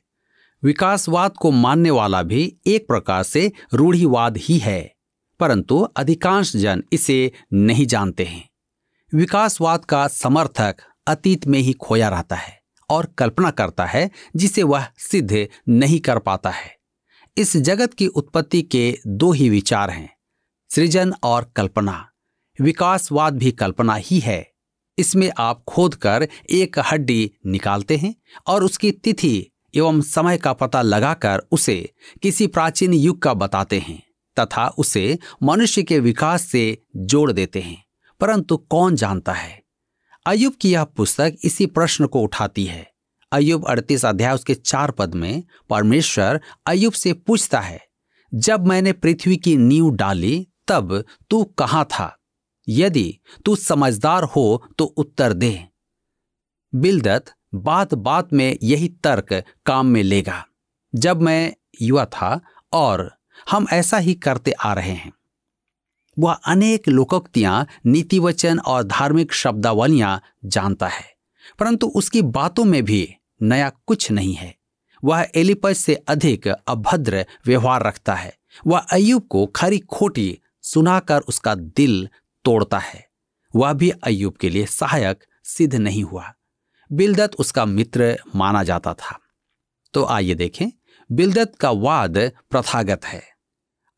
विकासवाद 0.63 1.31
को 1.31 1.51
मानने 1.51 1.89
वाला 1.89 2.21
भी 2.23 2.57
एक 2.67 2.87
प्रकार 2.87 3.23
से 3.23 3.51
रूढ़िवाद 3.73 4.37
ही 4.37 4.57
है, 4.57 4.95
परंतु 5.39 5.79
अधिकांश 5.79 6.55
जन 6.55 6.83
इसे 6.93 7.31
नहीं 7.53 7.85
जानते 7.85 8.23
हैं। 8.23 8.49
विकासवाद 9.15 9.85
का 9.85 10.07
समर्थक 10.07 10.77
अतीत 11.07 11.47
में 11.47 11.59
ही 11.59 11.73
खोया 11.73 12.09
रहता 12.09 12.35
है 12.35 12.59
और 12.89 13.05
कल्पना 13.17 13.51
करता 13.51 13.85
है 13.85 14.09
जिसे 14.35 14.63
वह 14.63 14.87
सिद्ध 14.97 15.47
नहीं 15.69 15.99
कर 15.99 16.19
पाता 16.19 16.49
है। 16.49 16.75
इस 17.37 17.57
जगत 17.57 17.93
की 17.93 18.07
उत्पत्ति 18.07 18.61
के 18.61 18.97
दो 19.07 19.31
ही 19.31 19.49
विचार 19.49 19.89
हैं। 19.89 20.20
सृजन 20.75 21.13
और 21.23 21.51
कल्पना। 21.55 22.07
विकासवाद 22.61 23.37
भी 23.37 23.51
कल्पना 23.51 23.95
ही 23.95 24.19
है। 24.19 24.51
इसमें 24.97 25.31
आप 25.37 25.63
खोद 25.67 25.95
कर 25.95 26.27
एक 26.49 26.79
हड्डी 26.79 27.31
निकालते 27.45 27.97
हैं 27.97 28.15
और 28.47 28.63
उसकी 28.63 28.91
तिथि 28.91 29.51
एवं 29.75 30.01
समय 30.01 30.37
का 30.37 30.53
पता 30.53 30.81
लगाकर 30.81 31.41
उसे 31.51 31.93
किसी 32.21 32.47
प्राचीन 32.47 32.93
युग 32.93 33.21
का 33.21 33.33
बताते 33.33 33.79
हैं 33.79 34.01
तथा 34.39 34.67
उसे 34.67 35.17
मनुष्य 35.43 35.83
के 35.83 35.99
विकास 35.99 36.45
से 36.45 36.77
जोड़ 36.95 37.31
देते 37.31 37.59
हैं। 37.59 37.83
परंतु 38.19 38.57
कौन 38.57 38.95
जानता 38.95 39.33
है? 39.33 39.61
अयुब 40.25 40.53
की 40.53 40.71
यह 40.71 40.83
पुस्तक 40.83 41.35
इसी 41.43 41.65
प्रश्न 41.65 42.05
को 42.05 42.21
उठाती 42.21 42.65
है। 42.65 42.87
अयुब 43.31 43.65
अड़तीस 43.65 44.05
अध्याय 44.05 44.35
उसके 44.35 44.55
चार 44.55 44.91
पद 44.91 45.15
में 45.15 45.43
परमेश्वर 45.69 46.41
अयुब 46.67 46.93
से 46.93 47.13
पूछता 47.13 47.59
है, 47.59 47.81
जब 48.33 48.67
मैंने 48.67 48.93
पृथ्वी 48.93 49.37
की 49.37 49.57
नींव 49.57 49.91
डाली 49.91 50.47
तब 50.67 51.03
तू 51.29 51.43
कहाँ 51.43 51.85
था? 51.85 52.17
यदि 52.67 53.19
तू 53.45 53.55
समझदार 53.55 54.23
हो 54.23 54.63
तो 54.77 54.85
उत्तर 54.85 55.33
दे। 55.33 55.67
बिलदत 56.73 57.33
बात 57.53 57.93
बात 57.93 58.33
में 58.33 58.57
यही 58.63 58.87
तर्क 59.03 59.43
काम 59.65 59.87
में 59.87 60.03
लेगा। 60.03 60.45
जब 60.93 61.21
मैं 61.21 61.53
युवा 61.81 62.05
था 62.05 62.39
और 62.73 63.11
हम 63.51 63.65
ऐसा 63.73 63.97
ही 63.97 64.13
करते 64.13 64.51
आ 64.51 64.73
रहे 64.73 64.91
हैं। 64.91 65.11
वह 66.19 66.33
अनेक 66.33 66.87
लोकोक्तियाँ, 66.87 67.65
नीतिवचन 67.85 68.59
और 68.59 68.83
धार्मिक 68.83 69.33
शब्दावलियाँ 69.33 70.21
जानता 70.45 70.87
है, 70.87 71.03
परंतु 71.59 71.87
उसकी 71.87 72.21
बातों 72.21 72.65
में 72.65 72.83
भी 72.85 73.07
नया 73.41 73.69
कुछ 73.85 74.11
नहीं 74.11 74.33
है। 74.33 74.55
वह 75.03 75.27
एलिपस 75.35 75.77
से 75.77 75.95
अधिक 75.95 76.47
अभद्र 76.47 77.25
व्यवहार 77.45 77.83
रखता 77.83 78.15
है। 78.15 78.33
वह 78.67 78.79
अयुब 78.79 79.27
को 79.27 79.45
खरी 79.45 79.79
खोटी 79.79 80.37
सुनाकर 80.73 81.19
उसका 81.19 81.55
दिल 81.55 82.09
तोड़ता 82.45 82.79
है। 82.79 83.07
वह 83.55 83.73
भी 83.73 83.89
अयुब 83.89 84.33
के 84.33 84.49
लिए 84.49 84.65
सहायक 84.65 85.23
सिद्ध 85.43 85.75
नहीं 85.75 86.03
हुआ। 86.03 86.33
बिलदत 86.91 87.35
उसका 87.35 87.65
मित्र 87.65 88.19
माना 88.35 88.63
जाता 88.63 88.93
था। 88.93 89.19
तो 89.93 90.05
आइए 90.05 90.33
देखें, 90.33 90.67
बिलदत 91.11 91.55
का 91.59 91.71
वाद 91.71 92.17
प्रथागत 92.49 93.05
है। 93.05 93.23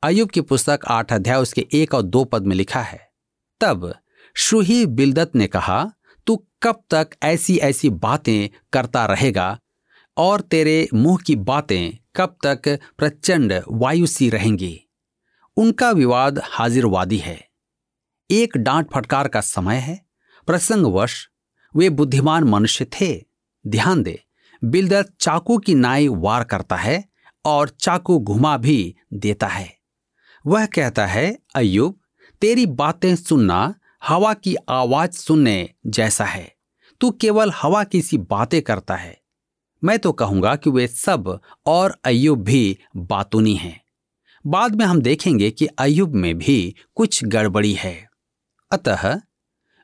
अयुब 0.03 0.29
की 0.29 0.41
पुस्तक 0.41 0.79
आठ 0.87 1.13
अध्याय 1.13 1.37
उसके 1.37 1.67
एक 1.73 1.93
और 1.93 2.01
दो 2.01 2.23
पद 2.23 2.45
में 2.45 2.55
लिखा 2.55 2.81
है। 2.81 3.11
तब 3.61 3.95
शुही 4.35 4.85
बिलदत 4.85 5.31
ने 5.35 5.47
कहा, 5.47 5.91
तू 6.27 6.47
कब 6.63 6.83
तक 6.89 7.09
ऐसी 7.23 7.57
ऐसी 7.57 7.89
बातें 7.89 8.59
करता 8.73 9.05
रहेगा 9.05 9.59
और 10.17 10.41
तेरे 10.41 10.87
मुँह 10.93 11.17
की 11.17 11.35
बातें 11.35 11.97
कब 12.15 12.37
तक 12.45 12.79
प्रचंड 12.97 13.61
वायु 13.71 14.05
सी 14.05 14.29
रहेंगी? 14.29 14.82
उनका 15.57 15.91
विवाद 15.91 16.41
हाजिरवादी 16.43 17.17
है। 17.17 17.49
एक 18.31 18.57
डांट 18.57 18.91
फटकार 18.93 19.27
का 19.27 19.41
समय 19.41 19.75
है। 19.75 20.05
प्रसंगवश, 20.47 21.29
वे 21.75 21.89
बुद्धिमान 21.89 22.43
मनुष्य 22.43 22.85
थे। 22.85 23.25
ध्यान 23.67 24.03
दे 24.03 24.23
बिलदत 24.63 25.13
चाकू 25.19 25.57
की 25.57 25.75
नाई 25.75 26.07
वार 26.07 26.43
करता 26.43 26.75
है 26.75 27.05
और 27.45 27.69
चाकू 27.69 28.19
घुमा 28.19 28.57
भी 28.57 28.95
देता 29.13 29.47
है। 29.47 29.77
वह 30.47 30.65
कहता 30.65 31.05
है 31.05 31.39
अयुब 31.55 31.99
तेरी 32.41 32.65
बातें 32.65 33.15
सुनना 33.15 33.75
हवा 34.03 34.33
की 34.33 34.55
आवाज़ 34.69 35.11
सुनने 35.11 35.69
जैसा 35.87 36.25
है। 36.25 36.55
तू 37.01 37.11
केवल 37.11 37.51
हवा 37.51 37.83
की 37.83 38.01
सी 38.01 38.17
बातें 38.17 38.61
करता 38.61 38.95
है। 38.95 39.21
मैं 39.83 39.99
तो 39.99 40.11
कहूँगा 40.11 40.55
कि 40.55 40.69
वे 40.69 40.87
सब 40.87 41.39
और 41.65 41.99
अयुब 42.03 42.43
भी 42.43 42.77
बातूनी 42.95 43.55
हैं। 43.55 43.82
बाद 44.45 44.75
में 44.75 44.85
हम 44.85 45.01
देखेंगे 45.01 45.49
कि 45.51 45.65
अयुब 45.65 46.15
में 46.15 46.37
भी 46.37 46.75
कुछ 46.95 47.23
गड़बड़ी 47.25 47.73
है। 47.73 48.09
अतः 48.71 49.21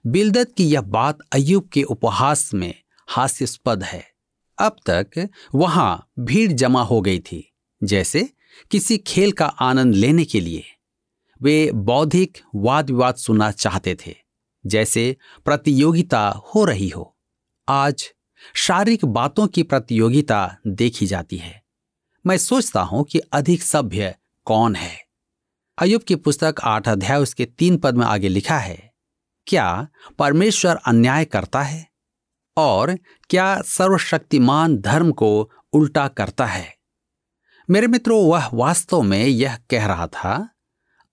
बिलदत 0.06 0.52
की 0.58 0.66
यह 0.66 0.82
बात 0.82 1.20
अयुब 1.34 1.68
के 1.68 1.84
उपहास 1.84 2.54
में 2.54 2.74
हास्यास्पद 3.08 3.84
है। 3.84 4.04
अब 4.58 4.76
तक 4.90 5.28
वहाँ 5.56 6.10
भीड़ 6.20 6.52
जमा 6.52 6.82
हो 6.84 7.02
गई 7.02 7.20
थी, 7.20 7.44
जैसे 7.82 8.30
किसी 8.72 8.98
खेल 8.98 9.32
का 9.32 9.46
आनंद 9.46 9.96
लेने 9.96 10.26
के 10.26 10.40
लिए। 10.40 10.64
वे 11.42 11.72
बौद्धिक 11.72 12.38
वाद 12.56 12.90
विवाद 12.90 13.16
सुनना 13.16 13.52
चाहते 13.52 13.98
थे, 14.08 14.16
जैसे 14.66 15.16
प्रतियोगिता 15.46 16.28
हो 16.30 16.66
रही 16.66 16.90
हो। 16.90 17.16
आज 17.68 18.10
शारीरिक 18.56 19.06
बातों 19.06 19.48
की 19.48 19.64
प्रतियोगिता 19.64 20.58
देखी 20.68 21.06
जाती 21.06 21.38
है। 21.38 21.62
मैं 22.26 22.38
सोचता 22.38 22.82
हूँ 22.82 23.04
कि 23.04 23.20
अधिक 23.20 23.64
सभ्य 23.64 24.16
कौन 24.50 24.76
है? 24.76 24.98
अयुब 25.78 26.02
की 26.02 26.16
पुस्तक 26.16 26.56
आठ 26.64 26.88
अध्याय 26.88 27.20
उसके 27.20 27.46
तीन 27.46 27.78
पद 27.78 27.96
में 27.96 28.06
आगे 28.06 28.30
लिखा 28.30 28.58
है, 28.58 28.94
क्या 29.48 29.88
परमेश्वर 30.20 30.76
अन्याय 30.76 31.26
करता 31.26 31.62
है? 31.62 31.88
और 32.58 32.98
क्या 33.30 33.62
सर्वशक्तिमान 33.62 34.78
धर्म 34.78 35.12
को 35.12 35.52
उल्टा 35.74 36.08
करता 36.08 36.46
है? 36.46 36.76
मेरे 37.70 37.88
मित्रों, 37.88 38.30
वह 38.30 38.50
वास्तव 38.54 39.02
में 39.02 39.26
यह 39.26 39.58
कह 39.70 39.86
रहा 39.86 40.08
था 40.08 40.50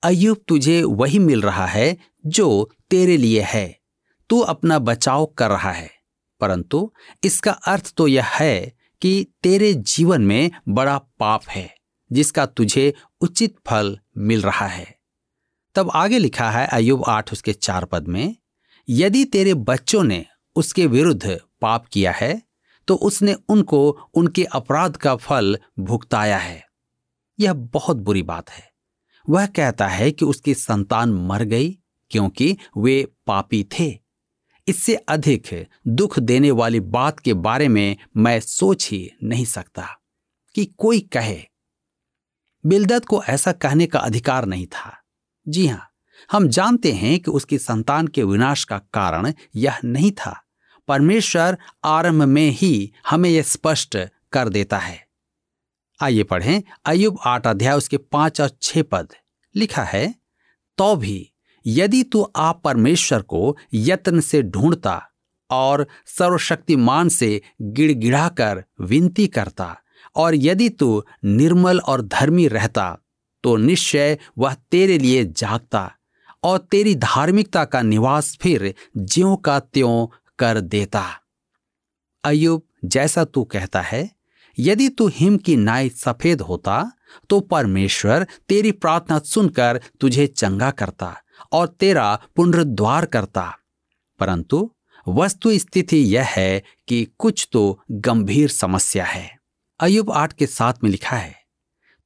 अयुब 0.03 0.45
तुझे 0.49 0.83
वही 0.83 1.19
मिल 1.19 1.43
रहा 1.43 1.67
है 1.67 1.97
जो 2.27 2.71
तेरे 2.91 3.17
लिए 3.17 3.43
है, 3.43 3.81
तू 4.31 4.41
अपना 4.41 4.79
बचाव 4.79 5.27
कर 5.27 5.51
रहा 5.51 5.73
है। 5.73 5.91
परंतु 6.41 6.93
इसका 7.25 7.53
अर्थ 7.53 7.93
तो 7.97 8.09
यह 8.09 8.27
है 8.27 8.73
कि 9.03 9.27
तेरे 9.43 9.75
जीवन 9.75 10.23
में 10.23 10.51
बड़ा 10.69 10.99
पाप 10.99 11.49
है। 11.49 11.76
जिसका 12.11 12.47
तुझे 12.47 12.93
उचित 13.21 13.57
फल 13.67 13.99
मिल 14.19 14.43
रहा 14.43 14.67
है। 14.67 14.95
तब 15.75 15.91
आगे 15.95 16.19
लिखा 16.19 16.51
है 16.51 16.67
अयुब 16.67 17.05
आठ 17.09 17.33
उसके 17.33 17.53
चार 17.53 17.85
पद 17.85 18.09
में, 18.09 18.37
यदि 18.89 19.25
तेरे 19.25 19.55
बच्चों 19.55 20.03
ने 20.05 20.25
उसके 20.57 20.87
विरुद्ध 20.87 21.41
पाप 21.61 21.87
किया 21.87 22.13
है 22.13 22.43
तो 22.89 22.95
उसने 22.95 23.35
उनको 23.49 23.89
उनके 24.15 24.45
अपराध 24.45 24.97
का 24.97 25.15
फल 25.17 25.59
भुगताया 25.79 26.37
है। 26.39 26.63
यह 27.39 27.53
बहुत 27.53 27.97
बुरी 27.97 28.23
बात 28.23 28.51
है। 28.51 28.71
वह 29.29 29.47
कहता 29.47 29.89
है 29.89 30.11
कि 30.11 30.25
उसकी 30.25 30.55
संतान 30.55 31.13
मर 31.27 31.43
गई 31.43 31.71
क्योंकि 32.11 32.57
वे 32.77 33.05
पापी 33.27 33.63
थे। 33.79 33.89
इससे 34.69 34.95
अधिक 34.95 35.67
दुख 35.89 36.19
देने 36.19 36.51
वाली 36.51 36.81
बात 36.81 37.19
के 37.21 37.35
बारे 37.35 37.69
में 37.69 37.97
मैं 38.17 38.39
सोच 38.41 38.89
ही 38.91 39.11
नहीं 39.23 39.45
सकता 39.45 39.87
कि 40.55 40.65
कोई 40.79 41.01
कहे 41.01 41.43
बिलदत 42.67 43.05
को 43.05 43.23
ऐसा 43.25 43.53
कहने 43.53 43.87
का 43.87 43.99
अधिकार 43.99 44.45
नहीं 44.45 44.67
था। 44.67 44.97
जी 45.47 45.67
हाँ, 45.67 45.89
हम 46.33 46.49
जानते 46.49 46.93
हैं 46.93 47.19
कि 47.21 47.31
उसकी 47.31 47.59
संतान 47.59 48.07
के 48.07 48.23
विनाश 48.23 48.65
का 48.65 48.79
कारण 48.93 49.33
यह 49.57 49.79
नहीं 49.85 50.11
था। 50.11 50.43
परमेश्वर 50.89 51.59
आरंभ 51.85 52.23
में 52.23 52.51
ही 52.51 52.93
हमें 53.11 53.31
यह 53.31 53.43
स्पष्ट 53.43 53.97
कर 54.33 54.49
देता 54.49 54.79
है। 54.79 55.07
आइए 56.01 56.23
पढ़ें 56.23 56.63
अयुब 56.85 57.19
आठ 57.25 57.47
अध्याय 57.47 57.77
उसके 57.77 57.97
पाँच 57.97 58.41
और 58.41 58.51
छह 58.63 58.83
पद। 58.83 59.15
लिखा 59.55 59.83
है 59.83 60.15
तो 60.79 60.95
भी 60.97 61.33
यदि 61.67 62.03
तू 62.03 62.23
आप 62.37 62.61
परमेश्वर 62.65 63.23
को 63.23 63.57
यत्न 63.75 64.21
से 64.21 64.43
ढूंढता 64.43 65.03
और 65.51 65.87
सर्वशक्तिमान 66.07 67.09
से 67.09 67.41
गिड़गिड़ा 67.63 68.29
कर 68.29 68.65
विनती 68.81 69.27
करता 69.27 69.77
और 70.17 70.35
यदि 70.35 70.69
तू 70.69 71.05
निर्मल 71.25 71.81
और 71.81 72.03
धर्मी 72.03 72.49
रहता 72.49 72.99
तो 73.45 73.57
निश्चय 73.57 74.19
वह 74.39 74.55
तेरे 74.55 74.99
लिए 74.99 75.25
जागता 75.25 75.91
और 76.43 76.59
तेरी 76.59 76.95
धार्मिकता 76.95 77.65
का 77.65 77.83
निवास 77.83 78.37
फिर 78.41 78.75
ज्यो 78.97 79.37
का 79.37 79.59
त्यों 79.61 80.07
कर 80.39 80.61
देता। 80.61 81.05
अयुब 82.25 82.63
जैसा 82.85 83.25
तू 83.25 83.45
कहता 83.45 83.81
है, 83.81 84.11
यदि 84.59 84.89
तू 84.89 85.09
हिम 85.09 85.37
की 85.37 85.57
नाई 85.57 85.89
सफ़ेद 85.89 86.41
होता 86.41 86.93
तो 87.31 87.41
परमेश्वर 87.41 88.27
तेरी 88.49 88.73
प्रार्थना 88.73 89.19
सुनकर 89.19 89.81
तुझे 90.01 90.27
चंगा 90.27 90.71
करता 90.71 91.15
और 91.53 91.69
तेरा 91.69 92.19
पुनरुद्वार 92.37 93.07
करता। 93.07 93.53
परंतु 94.19 94.71
वस्तु 95.09 95.59
स्थिति 95.59 95.97
यह 95.97 96.25
है 96.25 96.63
कि 96.89 97.07
कुछ 97.19 97.49
तो 97.53 97.81
गंभीर 97.91 98.49
समस्या 98.49 99.05
है। 99.05 99.36
अयुब 99.81 100.11
आठ 100.11 100.33
के 100.33 100.47
साथ 100.47 100.75
में 100.83 100.91
लिखा 100.91 101.17
है, 101.17 101.35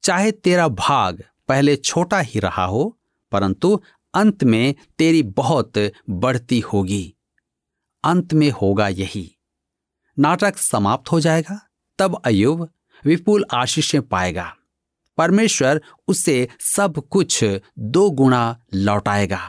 चाहे 0.03 0.31
तेरा 0.33 0.69
भाग 0.69 1.23
पहले 1.49 1.77
छोटा 1.77 2.21
ही 2.21 2.41
रहा 2.41 2.65
हो, 2.65 2.99
परंतु 3.33 3.81
अंत 4.15 4.45
में 4.45 4.75
तेरी 4.99 5.23
बहुत 5.23 5.73
बढ़ती 6.11 6.61
होगी। 6.61 7.15
अंत 8.05 8.33
में 8.35 8.51
होगा 8.51 8.89
यही। 8.89 9.31
नाटक 10.19 10.57
समाप्त 10.57 11.13
हो 11.13 11.21
जाएगा, 11.21 11.61
तब 11.99 12.21
अयुब 12.25 12.69
विपुल 13.05 13.45
आशीषें 13.55 14.01
पाएगा। 14.03 14.53
परमेश्वर 15.19 15.81
उसे 16.09 16.49
सब 16.61 17.03
कुछ 17.11 17.45
दो 17.79 18.11
गुणा 18.11 18.57
लौटाएगा। 18.75 19.41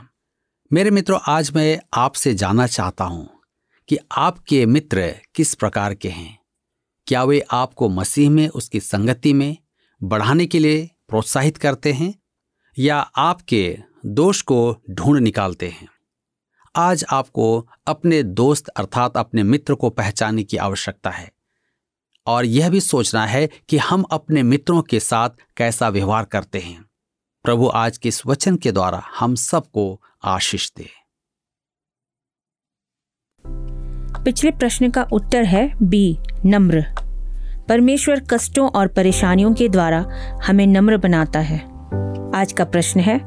मेरे 0.72 0.92
मित्रों, 0.92 1.20
आज 1.28 1.52
मैं 1.52 1.80
आपसे 1.94 2.34
जानना 2.34 2.68
चाहता 2.68 3.04
हूँ 3.04 3.30
कि 3.90 3.98
आपके 4.12 4.66
मित्र 4.66 5.14
किस 5.36 5.54
प्रकार 5.56 5.94
के 5.94 6.10
हैं। 6.10 6.41
क्या 7.08 7.24
वे 7.24 7.40
आपको 7.52 7.90
मसीह 7.90 8.30
में, 8.30 8.48
उसकी 8.48 8.80
संगति 8.80 9.34
में 9.34 9.58
बढ़ाने 10.04 10.46
के 10.46 10.60
लिए 10.60 10.90
प्रोत्साहित 11.10 11.58
करते 11.58 11.94
हैं 11.94 12.14
या 12.80 12.98
आपके 12.98 13.78
दोष 14.06 14.42
को 14.42 14.78
ढूंढ 14.90 15.20
निकालते 15.20 15.70
हैं? 15.70 15.88
आज 16.76 17.06
आपको 17.10 17.68
अपने 17.88 18.24
दोस्त 18.24 18.68
अर्थात 18.68 19.18
अपने 19.18 19.44
मित्र 19.44 19.76
को 19.76 19.90
पहचानने 19.90 20.44
की 20.44 20.58
आवश्यकता 20.58 21.10
है 21.10 21.32
और 22.28 22.46
यह 22.46 22.70
भी 22.70 22.82
सोचना 22.82 23.26
है 23.26 23.50
कि 23.70 23.78
हम 23.78 24.04
अपने 24.04 24.44
मित्रों 24.44 24.82
के 24.82 25.00
साथ 25.00 25.30
कैसा 25.58 25.90
व्यवहार 25.90 26.26
करते 26.26 26.60
हैं। 26.60 26.86
प्रभु 27.44 27.72
आज 27.74 27.98
के 27.98 28.10
इस 28.10 28.26
वचन 28.26 28.56
के 28.56 28.72
द्वारा 28.72 29.04
हम 29.20 29.36
सबको 29.36 30.02
आशीष 30.24 30.72
दे। 30.78 31.01
पिछले 34.26 34.52
प्रश्न 34.52 34.90
का 34.90 35.04
उत्तर 35.04 35.44
है 35.44 35.74
बी, 35.84 36.18
नम्र। 36.46 36.86
परमेश्वर 37.70 38.20
कष्टों 38.20 38.68
और 38.68 38.88
परेशानियों 38.88 39.54
के 39.54 39.70
द्वारा 39.70 40.06
हमें 40.48 40.68
नम्र 40.68 40.98
बनाता 40.98 41.40
है। 41.40 41.60
आज 42.36 42.54
का 42.58 42.64
प्रश्न 42.64 43.00
है 43.00 43.22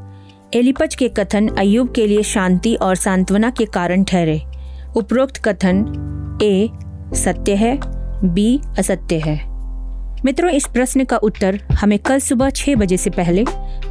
एलिपज 0.55 0.95
के 0.95 1.09
कथन 1.09 1.49
अयुब 1.49 1.93
के 1.93 2.07
लिए 2.07 2.23
शांति 2.23 2.75
और 2.75 2.95
सांत्वना 2.95 3.51
के 3.51 3.65
कारण 3.65 4.05
ठहरे। 4.05 4.43
उपरोक्त 4.97 5.37
कथन, 5.37 6.39
ए, 6.43 6.71
सत्य 7.17 7.55
है, 7.55 7.79
बी, 8.25 8.61
असत्य 8.79 9.19
है। 9.19 9.37
मित्रों, 10.25 10.51
इस 10.51 10.67
प्रश्न 10.67 11.05
का 11.05 11.17
उत्तर 11.17 11.61
हमें 11.73 11.99
कल 11.99 12.19
सुबह 12.19 12.51
छह 12.51 12.75
बजे 12.75 12.97
से 12.97 13.11
पहले 13.11 13.45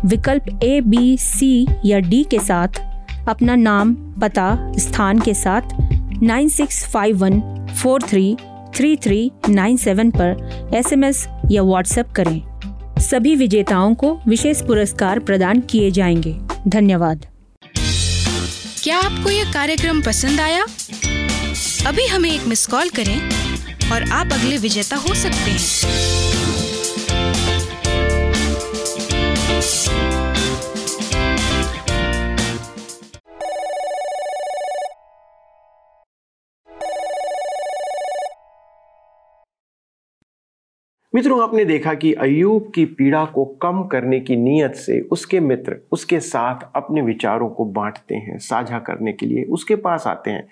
विकल्प 0.06 0.60
ए, 0.64 0.82
बी, 0.82 1.18
सी 1.18 1.68
या 1.86 2.00
डी 2.00 2.24
के 2.24 2.40
साथ, 2.40 2.82
अपना 3.30 3.56
नाम, 3.56 3.94
पता, 3.94 4.72
स्थान 4.78 5.20
के 5.20 5.34
साथ 5.34 5.93
nine 6.24 6.50
six 6.50 6.86
five 6.88 7.18
one 7.18 7.68
four 7.84 8.02
three 8.02 8.36
three 8.76 8.96
three 8.96 9.32
nine 9.50 9.78
seven 9.78 10.12
पर 10.12 10.72
एसएमएस 10.76 11.28
या 11.52 11.62
व्हाट्सएप 11.62 12.12
करें। 12.12 12.42
सभी 13.00 13.36
विजेताओं 13.36 13.96
को 13.96 14.20
विशेष 14.28 14.62
पुरस्कार 14.62 15.20
प्रदान 15.20 15.60
किए 15.60 15.92
जाएँगे। 15.92 16.34
धन्यवाद। 16.68 17.26
क्या 18.84 19.00
आपको 19.00 19.30
यह 19.30 19.54
कार्यक्रम 19.54 20.02
पसंद 20.02 20.40
आया? 20.40 20.66
अभी 21.88 22.08
हमें 22.08 22.32
एक 22.32 22.48
मिस 22.48 22.68
कॉल 22.68 22.90
करें 22.90 23.22
और 23.92 24.04
आप 24.04 24.32
अगले 24.34 24.58
विजेता 24.58 24.96
हो 24.96 25.14
सकते 25.16 25.52
हैं। 25.52 26.13
मित्रों, 41.14 41.42
आपने 41.44 41.64
देखा 41.66 41.94
कि 41.94 42.12
अयूब 42.14 42.72
की 42.76 42.84
पीड़ा 42.88 43.24
को 43.26 43.44
कम 43.62 43.84
करने 43.84 44.20
की 44.20 44.36
नीयत 44.36 44.76
से 44.76 45.00
उसके 45.12 45.40
मित्र 45.40 45.76
उसके 45.92 46.20
साथ 46.20 46.66
अपने 46.76 47.02
विचारों 47.02 47.50
को 47.50 47.66
बांटते 47.66 48.16
हैं, 48.16 48.38
साझा 48.38 48.80
करने 48.80 49.14
के 49.14 49.26
लिए 49.26 49.44
उसके 49.48 49.76
पास 49.76 50.08
आते 50.08 50.32
हैं। 50.32 50.48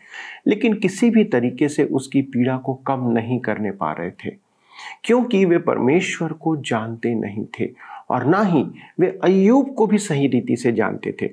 लेकिन 0.47 0.73
किसी 0.73 1.09
भी 1.09 1.23
तरीके 1.25 1.69
से 1.69 1.83
उसकी 1.83 2.21
पीड़ा 2.23 2.57
को 2.57 2.73
कम 2.87 3.09
नहीं 3.09 3.39
करने 3.39 3.71
पा 3.71 3.91
रहे 3.91 4.11
थे, 4.23 4.35
क्योंकि 5.03 5.43
वे 5.45 5.57
परमेश्वर 5.59 6.33
को 6.33 6.55
जानते 6.57 7.15
नहीं 7.15 7.45
थे 7.59 7.69
और 8.09 8.25
ना 8.25 8.41
ही 8.43 8.65
वे 8.99 9.19
अयूब 9.23 9.73
को 9.75 9.87
भी 9.87 9.97
सही 9.99 10.27
रीति 10.27 10.55
से 10.55 10.71
जानते 10.71 11.15
थे। 11.21 11.29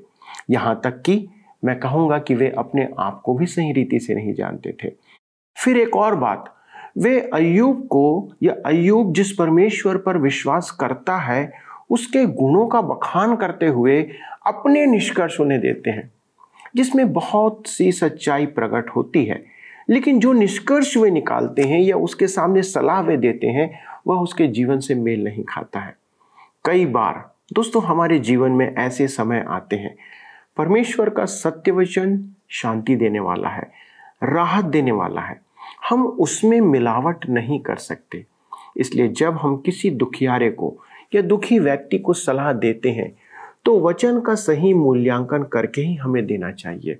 यहाँ 0.50 0.80
तक 0.84 1.02
कि 1.02 1.26
मैं 1.62 1.78
कहूँगा 1.80 2.18
कि 2.18 2.34
वे 2.34 2.54
अपने 2.58 2.88
आप 2.98 3.20
को 3.24 3.34
भी 3.34 3.46
सही 3.46 3.72
रीति 3.72 4.00
से 4.00 4.14
नहीं 4.14 4.34
जानते 4.34 4.76
थे। 4.84 4.92
फिर 5.56 5.78
एक 5.78 5.96
और 5.96 6.16
बात 6.16 6.54
वे 6.98 7.30
अयुब 7.34 7.86
को 7.86 8.32
या 8.42 8.54
अयुब 8.66 9.14
जिस 9.14 9.32
परमेश्वर 9.32 9.96
पर 9.96 10.18
विश्वास 10.18 10.70
करता 10.70 11.16
है, 11.16 11.52
उसके 11.90 12.26
गुणों 12.26 12.66
का 12.66 12.80
बखान 12.80 13.36
करते 13.36 13.66
हुए 13.66 14.10
अपने 14.46 14.86
निष्कर्ष 14.86 15.40
उन्हें 15.40 15.60
देते 15.60 15.90
हैं, 15.90 16.12
जिसमें 16.76 17.12
बहुत 17.12 17.62
सी 17.66 17.92
सच्चाई 17.92 18.46
प्रकट 18.46 18.90
होती 18.90 19.24
है। 19.24 19.44
लेकिन 19.90 20.20
जो 20.20 20.32
निष्कर्ष 20.32 20.96
वे 20.96 21.10
निकालते 21.10 21.62
हैं 21.62 21.80
या 21.80 21.96
उसके 21.96 22.26
सामने 22.26 22.62
सलाह 22.62 23.00
वे 23.00 23.16
देते 23.16 23.46
हैं, 23.46 23.80
वह 24.06 24.16
उसके 24.16 24.46
जीवन 24.46 24.80
से 24.80 24.94
मेल 24.94 25.24
नहीं 25.24 25.44
खाता 25.44 25.80
है। 25.80 25.96
कई 26.64 26.86
बार, 26.86 27.30
दोस्तों, 27.52 27.82
हमारे 27.82 28.18
जीवन 28.18 28.50
में 28.50 28.74
ऐसे 28.74 29.08
समय 29.08 29.44
आते 29.48 29.76
हैं। 29.76 29.96
परमेश्वर 30.56 31.10
का 31.10 31.24
सत्य 31.24 31.72
वचन 31.72 32.34
शांति 32.48 32.96
देने 32.96 33.20
वाला 33.20 33.48
है, 33.48 33.70
राहत 34.22 34.64
देने 34.64 34.92
वाला 34.92 35.20
है। 35.20 35.47
हम 35.82 36.06
उसमें 36.06 36.60
मिलावट 36.60 37.28
नहीं 37.28 37.60
कर 37.60 37.76
सकते। 37.76 38.24
इसलिए 38.76 39.08
जब 39.08 39.36
हम 39.36 39.56
किसी 39.56 39.90
दुखियारे 39.90 40.50
को 40.50 40.74
या 41.14 41.22
दुखी 41.22 41.58
व्यक्ति 41.58 41.98
को 41.98 42.12
सलाह 42.12 42.52
देते 42.52 42.90
हैं 42.90 43.12
तो 43.64 43.78
वचन 43.80 44.20
का 44.20 44.34
सही 44.34 44.74
मूल्यांकन 44.74 45.42
करके 45.42 45.82
ही 45.82 45.94
हमें 45.94 46.24
देना 46.26 46.50
चाहिए। 46.50 46.98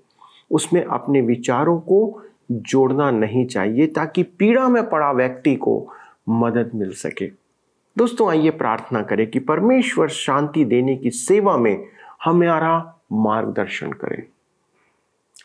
उसमें 0.50 0.84
अपने 0.84 1.20
विचारों 1.20 1.78
को 1.80 2.22
जोड़ना 2.50 3.10
नहीं 3.10 3.46
चाहिए, 3.46 3.86
ताकि 3.86 4.22
पीड़ा 4.22 4.68
में 4.68 4.88
पड़ा 4.88 5.10
व्यक्ति 5.12 5.54
को 5.56 5.92
मदद 6.28 6.70
मिल 6.74 6.92
सके। 6.92 7.26
दोस्तों, 7.96 8.30
आइए 8.30 8.50
प्रार्थना 8.50 9.02
करें 9.02 9.26
कि 9.30 9.38
परमेश्वर 9.38 10.08
शांति 10.08 10.64
देने 10.64 10.96
की 10.96 11.10
सेवा 11.10 11.56
में 11.56 11.86
हमारा 12.24 13.00
मार्गदर्शन 13.12 13.92
करें। 13.92 14.22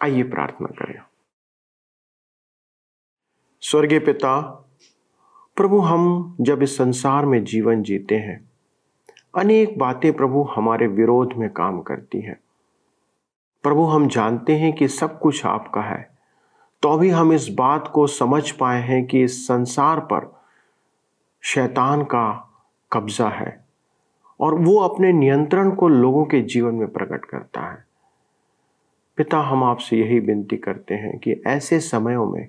आइए 0.01 0.23
प्रार्थना 0.23 0.67
करें। 0.67 0.99
स्वर्गीय 3.63 3.99
पिता, 3.99 4.39
प्रभु 5.57 5.79
हम 5.79 6.35
जब 6.41 6.63
इस 6.63 6.77
संसार 6.77 7.25
में 7.25 7.43
जीवन 7.43 7.83
जीते 7.83 8.15
हैं, 8.15 8.49
अनेक 9.37 9.77
बातें 9.79 10.11
प्रभु 10.13 10.41
हमारे 10.55 10.87
विरोध 10.87 11.33
में 11.33 11.49
काम 11.49 11.81
करती 11.81 12.21
हैं। 12.21 12.35
प्रभु 13.63 13.83
हम 13.83 14.07
जानते 14.07 14.55
हैं 14.55 14.73
कि 14.73 14.87
सब 14.87 15.19
कुछ 15.19 15.45
आपका 15.45 15.81
है 15.81 16.09
तो 16.83 16.97
भी 16.97 17.09
हम 17.09 17.33
इस 17.33 17.47
बात 17.49 17.87
को 17.87 18.07
समझ 18.07 18.51
पाए 18.51 18.81
हैं 18.81 19.05
कि 19.05 19.23
इस 19.23 19.47
संसार 19.47 19.99
पर 19.99 20.41
शैतान 21.43 22.03
का 22.03 22.25
कब्जा 22.91 23.27
है 23.27 23.65
और 24.39 24.53
वो 24.55 24.77
अपने 24.79 25.11
नियंत्रण 25.13 25.71
को 25.71 25.87
लोगों 25.87 26.25
के 26.25 26.41
जीवन 26.41 26.75
में 26.75 26.87
प्रकट 26.87 27.25
करता 27.25 27.61
है। 27.71 27.85
पिता, 29.17 29.39
हम 29.39 29.63
आपसे 29.63 29.97
यही 29.97 30.19
विनती 30.19 30.57
करते 30.57 30.95
हैं 30.95 31.17
कि 31.17 31.41
ऐसे 31.47 31.79
समयों 31.79 32.25
में 32.31 32.47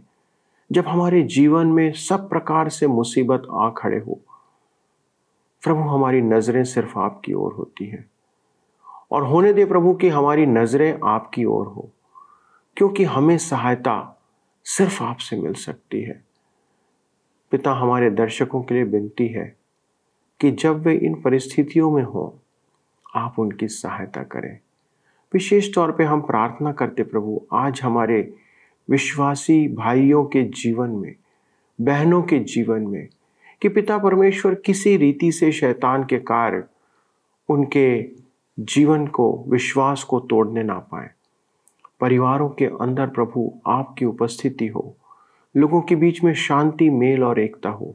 जब 0.72 0.86
हमारे 0.86 1.22
जीवन 1.22 1.66
में 1.66 1.92
सब 1.92 2.28
प्रकार 2.28 2.68
से 2.68 2.86
मुसीबत 2.86 3.42
आ 3.52 3.70
खड़े 3.70 3.98
हो, 3.98 4.20
प्रभु 5.62 5.80
हमारी 5.80 6.22
नज़रें 6.22 6.64
सिर्फ़ 6.64 6.98
आपकी 6.98 7.32
ओर 7.32 7.52
होती 7.52 7.86
हैं। 7.86 8.10
और 9.12 9.22
होने 9.22 9.52
दे 9.52 9.64
प्रभु 9.64 9.94
कि 9.94 10.08
हमारी 10.08 10.46
नज़रें 10.46 11.00
आपकी 11.04 11.44
ओर 11.44 11.66
हो, 11.66 11.90
क्योंकि 12.76 13.04
हमें 13.04 13.38
सहायता 13.38 14.22
सिर्फ़ 14.64 15.02
आपसे 15.02 15.36
मिल 15.36 15.54
सकती 15.54 16.02
है। 16.02 16.24
पिता 17.50 17.72
हमारे 17.72 18.10
दर्शकों 18.10 18.62
के 18.62 18.74
लिए 18.74 18.84
विनती 18.84 19.28
है 19.28 19.56
कि 20.40 20.50
जब 20.50 20.82
वे 20.82 20.94
इन 20.94 21.22
परिस्थितियों 21.22 21.90
में 21.90 22.02
हों, 22.02 22.52
आप 23.14 23.38
उनकी 23.38 23.68
सहायता 23.68 24.22
करें। 24.22 24.58
विशेष 25.34 25.74
तौर 25.74 25.92
पे 25.92 26.04
हम 26.04 26.20
प्रार्थना 26.20 26.72
करते 26.72 27.02
प्रभु, 27.02 27.46
आज 27.52 27.80
हमारे 27.82 28.34
विश्वासी 28.90 29.68
भाइयों 29.68 30.24
के 30.24 30.42
जीवन 30.42 30.90
में, 30.90 31.14
बहनों 31.80 32.22
के 32.22 32.38
जीवन 32.38 32.82
में, 32.82 33.08
कि 33.62 33.68
पिता 33.68 33.98
परमेश्वर 33.98 34.54
किसी 34.54 34.96
रीति 34.96 35.32
से 35.32 35.52
शैतान 35.52 36.04
के 36.04 36.18
कार्य 36.18 36.64
उनके 37.48 38.10
जीवन 38.60 39.06
को, 39.06 39.44
विश्वास 39.48 40.02
को 40.02 40.20
तोड़ने 40.20 40.62
ना 40.62 40.74
पाए। 40.74 41.10
परिवारों 42.00 42.48
के 42.48 42.64
अंदर 42.64 43.06
प्रभु 43.06 43.52
आपकी 43.66 44.04
उपस्थिति 44.04 44.66
हो, 44.66 44.96
लोगों 45.56 45.82
के 45.82 45.96
बीच 45.96 46.24
में 46.24 46.34
शांति, 46.34 46.90
मेल 46.90 47.24
और 47.24 47.40
एकता 47.40 47.68
हो, 47.68 47.94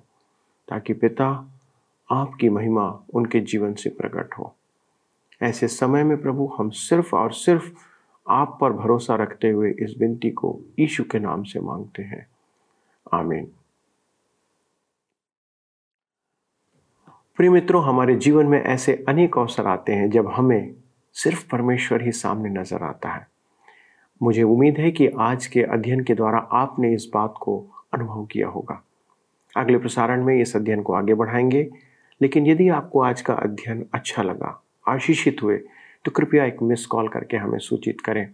ताकि 0.67 0.93
पिता 0.93 1.53
आपकी 2.11 2.49
महिमा 2.49 3.03
उनके 3.13 3.39
जीवन 3.39 3.73
से 3.73 3.89
प्रकट 3.89 4.29
हो। 4.39 4.55
ऐसे 5.41 5.67
समय 5.67 6.03
में 6.03 6.21
प्रभु 6.21 6.55
हम 6.57 6.69
सिर्फ़ 6.69 7.15
और 7.15 7.31
सिर्फ़ 7.31 7.71
आप 8.29 8.57
पर 8.61 8.73
भरोसा 8.73 9.15
रखते 9.15 9.49
हुए 9.49 9.71
इस 9.79 9.95
विनती 9.99 10.29
को 10.29 10.59
यीशु 10.79 11.03
के 11.03 11.19
नाम 11.19 11.43
से 11.43 11.59
मांगते 11.59 12.03
हैं। 12.03 12.27
आमीन। 13.13 13.51
प्रिय 17.37 17.49
मित्रों, 17.49 17.83
हमारे 17.83 18.15
जीवन 18.15 18.45
में 18.45 18.61
ऐसे 18.63 19.05
अनेक 19.09 19.37
अवसर 19.37 19.67
आते 19.67 19.93
हैं 19.93 20.09
जब 20.09 20.27
हमें 20.27 20.75
सिर्फ़ 21.13 21.49
परमेश्वर 21.51 22.01
ही 22.01 22.11
सामने 22.11 22.49
नज़र 22.49 22.83
आता 22.83 23.09
है। 23.09 23.27
मुझे 24.23 24.43
उम्मीद 24.43 24.77
है 24.77 24.91
कि 24.91 25.07
आज 25.07 25.47
के 25.47 25.63
अध्ययन 25.63 26.03
के 26.03 26.15
द्वारा 26.15 26.37
आपने 26.37 26.93
इस 26.93 27.09
बात 27.13 27.33
को 27.41 27.57
अनुभव 27.93 28.25
किया 28.25 28.47
होगा। 28.47 28.83
अगले 29.57 29.77
प्रसारण 29.77 30.23
में 30.25 30.41
इस 30.41 30.55
अध्ययन 30.55 30.81
को 30.81 30.93
आगे 30.93 31.13
बढ़ाएँगे, 31.13 31.69
लेकिन 32.21 32.47
यदि 32.47 32.69
आपको 32.69 33.01
आज 33.01 33.21
का 33.21 33.33
अध्ययन 33.33 33.85
अच्छा 33.93 34.23
लगा, 34.23 34.63
आशीषित 34.87 35.37
हुए 35.43 35.61
तो 36.05 36.11
कृपया 36.11 36.45
एक 36.45 36.61
मिस 36.61 36.85
कॉल 36.85 37.07
करके 37.07 37.37
हमें 37.37 37.59
सूचित 37.59 38.01
करें। 38.01 38.29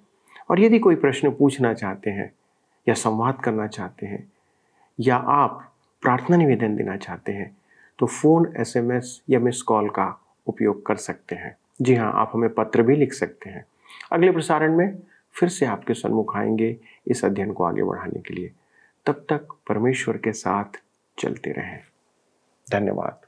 और 0.50 0.60
यदि 0.60 0.80
कोई 0.80 0.96
प्रश्न 0.96 1.32
पूछना 1.32 1.74
चाहते 1.74 2.10
हैं 2.10 2.32
या 2.88 2.94
संवाद 2.94 3.42
करना 3.44 3.68
चाहते 3.68 4.06
हैं 4.06 4.32
या 5.00 5.16
आप 5.16 5.74
प्रार्थना 6.02 6.38
निवेदन 6.38 6.76
देना 6.76 6.98
चाहते 6.98 7.32
हैं 7.32 7.58
तो 8.00 8.06
फ़ोन 8.06 8.54
एसएमएस 8.58 9.22
या 9.30 9.40
मिस 9.40 9.62
कॉल 9.62 9.90
का 9.90 10.22
उपयोग 10.48 10.86
कर 10.86 10.96
सकते 10.96 11.36
हैं। 11.36 11.56
जी 11.82 11.96
हाँ 11.96 12.12
आप 12.16 12.32
हमें 12.34 12.54
पत्र 12.54 12.82
भी 12.82 12.96
लिख 12.96 13.14
सकते 13.14 13.50
हैं। 13.50 13.66
अगले 14.12 14.32
प्रसारण 14.32 14.78
में 14.78 14.98
फिर 15.34 15.50
से 15.50 15.66
आपके 15.66 15.94
सन्मुख 15.94 16.36
आएँगे 16.38 16.78
इस 17.08 17.26
अध्ययन 17.26 17.52
को 17.52 17.64
आगे 17.64 17.84
बढ़ाने 17.84 18.20
के 18.20 18.34
लिए। 18.34 18.52
तब 19.06 19.26
तक 19.30 19.48
परमेश्वर 19.68 20.18
के 20.18 20.32
साथ 20.32 20.82
चलते 21.20 21.52
रहें। 21.52 21.80
धन्यवाद। 22.72 23.25